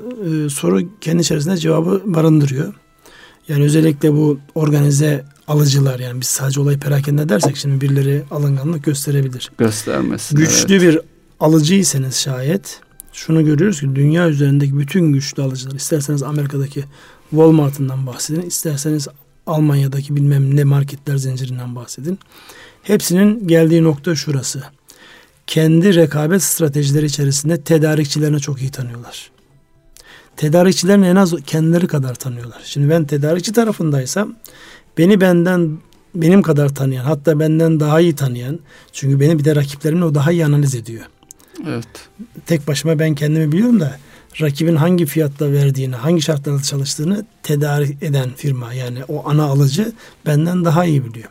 [0.46, 2.74] e, soru kendi içerisinde cevabı barındırıyor.
[3.48, 9.52] Yani özellikle bu organize alıcılar yani biz sadece olayı perakende dersek şimdi birileri alınganlık gösterebilir.
[9.58, 10.38] Göstermesin.
[10.38, 10.82] Güçlü evet.
[10.82, 11.00] bir
[11.40, 12.80] alıcıysanız şayet
[13.14, 16.84] şunu görüyoruz ki dünya üzerindeki bütün güçlü alıcılar isterseniz Amerika'daki
[17.30, 19.08] Walmart'ından bahsedin isterseniz
[19.48, 22.20] Almanya'daki bilmem ne marketler zincirinden bahsedin.
[22.84, 24.64] Hepsinin geldiği nokta şurası.
[25.48, 29.32] Kendi rekabet stratejileri içerisinde tedarikçilerini çok iyi tanıyorlar.
[30.38, 32.62] Tedarikçilerini en az kendileri kadar tanıyorlar.
[32.66, 34.36] Şimdi ben tedarikçi tarafındaysam
[34.98, 35.78] beni benden
[36.16, 38.60] benim kadar tanıyan hatta benden daha iyi tanıyan
[38.92, 41.06] çünkü beni bir de rakiplerimle o daha iyi analiz ediyor.
[41.68, 42.10] Evet.
[42.46, 43.98] Tek başıma ben kendimi biliyorum da
[44.42, 49.94] rakibin hangi fiyatla verdiğini, hangi şartlarda çalıştığını tedarik eden firma yani o ana alıcı
[50.26, 51.30] benden daha iyi biliyor.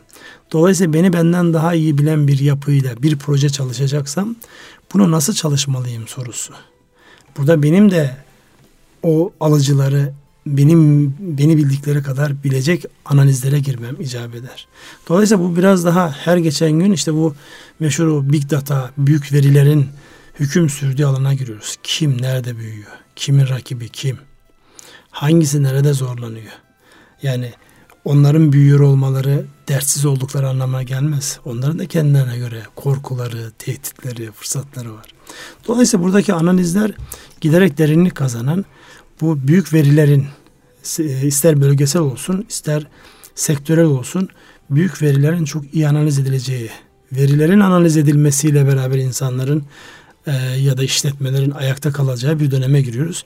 [0.51, 4.35] Dolayısıyla beni benden daha iyi bilen bir yapıyla bir proje çalışacaksam
[4.93, 6.53] bunu nasıl çalışmalıyım sorusu.
[7.37, 8.15] Burada benim de
[9.03, 10.13] o alıcıları
[10.45, 14.67] benim beni bildikleri kadar bilecek analizlere girmem icap eder.
[15.09, 17.35] Dolayısıyla bu biraz daha her geçen gün işte bu
[17.79, 19.85] meşhur big data, büyük verilerin
[20.39, 21.75] hüküm sürdüğü alana giriyoruz.
[21.83, 22.91] Kim nerede büyüyor?
[23.15, 24.17] Kimin rakibi kim?
[25.11, 26.51] Hangisi nerede zorlanıyor?
[27.23, 27.53] Yani
[28.05, 31.39] onların büyüyor olmaları dertsiz oldukları anlamına gelmez.
[31.45, 35.05] Onların da kendilerine göre korkuları, tehditleri, fırsatları var.
[35.67, 36.91] Dolayısıyla buradaki analizler
[37.41, 38.65] giderek derinlik kazanan
[39.21, 40.25] bu büyük verilerin
[41.23, 42.87] ister bölgesel olsun ister
[43.35, 44.29] sektörel olsun
[44.69, 46.69] büyük verilerin çok iyi analiz edileceği,
[47.11, 49.63] verilerin analiz edilmesiyle beraber insanların
[50.29, 53.25] e, ya da işletmelerin ayakta kalacağı bir döneme giriyoruz.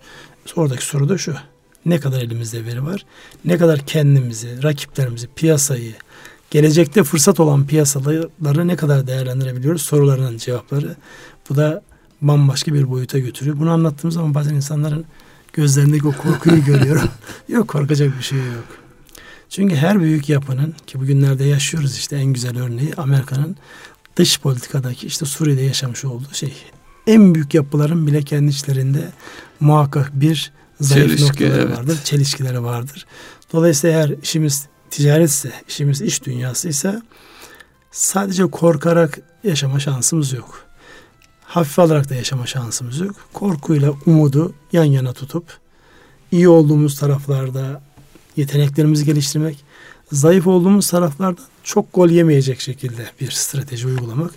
[0.55, 1.35] Oradaki soru da şu.
[1.85, 3.05] Ne kadar elimizde veri var?
[3.45, 5.93] Ne kadar kendimizi, rakiplerimizi, piyasayı,
[6.51, 9.81] gelecekte fırsat olan piyasaları ne kadar değerlendirebiliyoruz?
[9.81, 10.95] Sorularının cevapları.
[11.49, 11.83] Bu da
[12.21, 13.59] bambaşka bir boyuta götürüyor.
[13.59, 15.05] Bunu anlattığım zaman bazen insanların
[15.53, 17.09] gözlerindeki o korkuyu görüyorum.
[17.47, 18.65] yok korkacak bir şey yok.
[19.49, 23.55] Çünkü her büyük yapının ki bugünlerde yaşıyoruz işte en güzel örneği Amerika'nın
[24.15, 26.53] dış politikadaki işte Suriye'de yaşamış olduğu şey
[27.07, 29.11] en büyük yapıların bile kendi içlerinde
[29.59, 30.51] muhakkak bir
[30.81, 31.77] zayıf Çelişki, noktaları evet.
[31.77, 33.05] vardır, çelişkileri vardır.
[33.53, 37.01] Dolayısıyla eğer işimiz ticaretse, işimiz iş dünyasıysa
[37.91, 40.65] sadece korkarak yaşama şansımız yok.
[41.45, 43.15] Hafif alarak da yaşama şansımız yok.
[43.33, 45.57] Korkuyla umudu yan yana tutup
[46.31, 47.81] iyi olduğumuz taraflarda
[48.35, 49.63] yeteneklerimizi geliştirmek,
[50.11, 54.31] zayıf olduğumuz taraflarda çok gol yemeyecek şekilde bir strateji uygulamak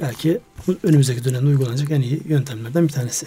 [0.00, 0.40] belki
[0.82, 3.26] önümüzdeki dönemde uygulanacak en iyi yöntemlerden bir tanesi.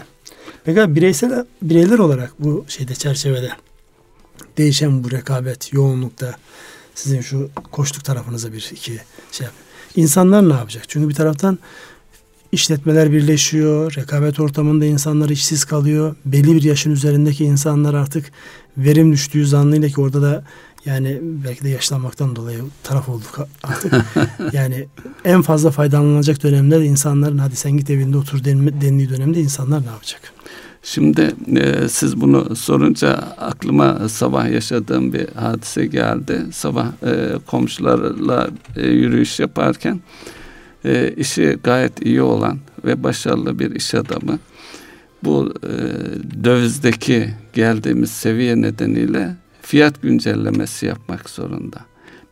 [0.64, 3.52] Peki bireysel bireyler olarak bu şeyde çerçevede
[4.58, 6.36] değişen bu rekabet yoğunlukta
[6.96, 8.92] sizin şu koştuk tarafınıza bir iki
[9.32, 9.54] şey yap.
[9.96, 10.84] İnsanlar ne yapacak?
[10.88, 11.60] Çünkü bir taraftan
[12.52, 16.16] işletmeler birleşiyor, rekabet ortamında insanlar işsiz kalıyor.
[16.26, 18.32] Belli bir yaşın üzerindeki insanlar artık
[18.78, 20.44] verim düştüğü zannıyla ki orada da
[20.86, 23.94] yani belki de yaşlanmaktan dolayı taraf olduk artık.
[24.54, 24.88] yani
[25.26, 30.22] en fazla faydalanacak dönemler insanların hadi sen git evinde otur dendiği dönemde insanlar ne yapacak?
[30.84, 36.42] Şimdi e, siz bunu sorunca aklıma sabah yaşadığım bir hadise geldi.
[36.52, 40.02] Sabah e, komşularla e, yürüyüş yaparken
[40.86, 44.40] e, işi gayet iyi olan ve başarılı bir iş adamı
[45.24, 45.74] bu e,
[46.44, 49.36] dövizdeki geldiğimiz seviye nedeniyle
[49.74, 51.78] fiyat güncellemesi yapmak zorunda.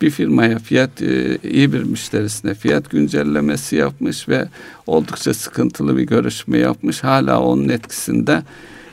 [0.02, 4.48] Bir firmaya fiyat e, iyi bir müşterisine fiyat güncellemesi yapmış ve
[4.88, 7.04] oldukça sıkıntılı bir görüşme yapmış.
[7.04, 8.44] Hala onun etkisinde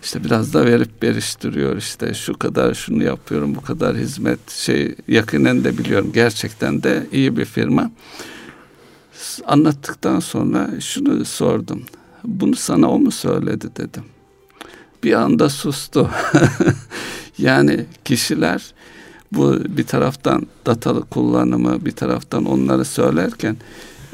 [0.03, 5.65] işte biraz da verip beriştiriyor işte şu kadar şunu yapıyorum bu kadar hizmet şey yakinen
[5.65, 7.91] de biliyorum gerçekten de iyi bir firma.
[9.47, 11.83] Anlattıktan sonra şunu sordum.
[12.25, 14.05] Bunu sana o mu söyledi dedim.
[15.05, 16.11] Bir anda sustu.
[17.39, 18.75] Yani kişiler
[19.33, 23.57] bu bir taraftan datalı kullanımı bir taraftan onları söylerken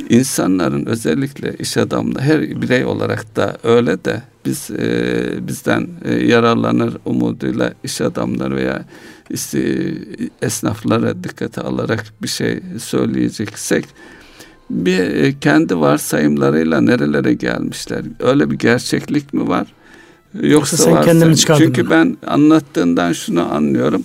[0.08, 6.96] insanların özellikle iş adamları her birey olarak da öyle de biz e, bizden e, yararlanır
[7.04, 8.84] umuduyla iş adamları veya
[9.30, 9.94] işte,
[10.42, 13.84] esnaflara dikkate alarak bir şey söyleyeceksek
[14.70, 19.66] bir e, kendi varsayımlarıyla nerelere gelmişler öyle bir gerçeklik mi var?
[20.42, 21.64] Yoksa, sen kendini çıkardın.
[21.64, 24.04] Çünkü ben anlattığından şunu anlıyorum.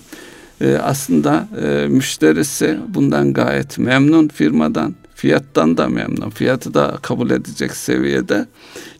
[0.60, 4.94] Ee, aslında e, müşterisi bundan gayet memnun firmadan.
[5.14, 6.30] Fiyattan da memnun.
[6.30, 8.46] Fiyatı da kabul edecek seviyede.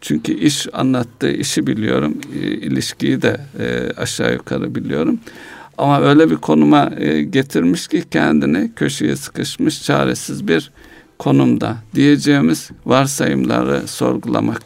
[0.00, 2.16] Çünkü iş anlattığı işi biliyorum.
[2.34, 5.18] E, ilişkiyi de e, aşağı yukarı biliyorum.
[5.78, 10.70] Ama öyle bir konuma e, getirmiş ki kendini köşeye sıkışmış çaresiz bir
[11.18, 14.62] konumda diyeceğimiz varsayımları sorgulamak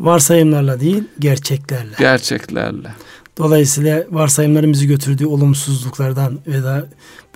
[0.00, 1.94] Varsayımlarla değil, gerçeklerle.
[1.98, 2.94] Gerçeklerle.
[3.38, 6.86] Dolayısıyla varsayımların bizi götürdüğü olumsuzluklardan ve da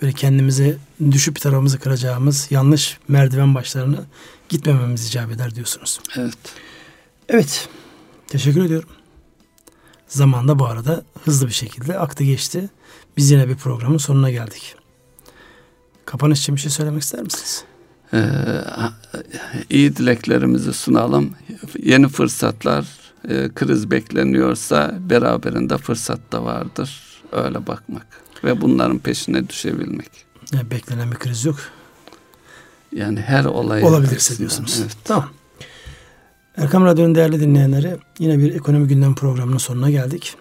[0.02, 0.78] böyle kendimizi
[1.10, 4.04] düşüp tarafımızı kıracağımız yanlış merdiven başlarına
[4.48, 6.00] gitmememiz icap eder diyorsunuz.
[6.16, 6.38] Evet.
[7.28, 7.68] Evet.
[8.28, 8.88] Teşekkür ediyorum.
[10.08, 12.68] Zamanda bu arada hızlı bir şekilde aktı geçti.
[13.16, 14.74] Biz yine bir programın sonuna geldik.
[16.04, 17.64] Kapanış için bir şey söylemek ister misiniz?
[18.12, 18.18] Ee,
[19.70, 21.30] iyi dileklerimizi sunalım.
[21.82, 22.86] Yeni fırsatlar,
[23.28, 27.00] e, kriz bekleniyorsa beraberinde fırsat da vardır.
[27.32, 28.06] Öyle bakmak
[28.44, 30.10] ve bunların peşine düşebilmek.
[30.52, 31.56] Yani beklenen bir kriz yok.
[32.92, 34.78] Yani her olay olabilirse diyorsunuz.
[34.80, 34.96] Evet.
[35.04, 35.28] Tamam.
[36.56, 40.34] Erkam Radyo'nun değerli dinleyenleri yine bir ekonomi gündem programının sonuna geldik.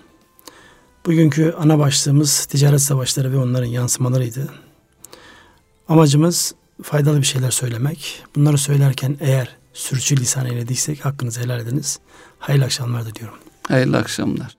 [1.06, 4.50] Bugünkü ana başlığımız ticaret savaşları ve onların yansımalarıydı.
[5.88, 8.24] Amacımız faydalı bir şeyler söylemek.
[8.36, 12.00] Bunları söylerken eğer sürçü lisan eylediysek hakkınızı helal ediniz.
[12.40, 13.38] Hayırlı akşamlar diliyorum.
[13.68, 14.58] Hayırlı akşamlar.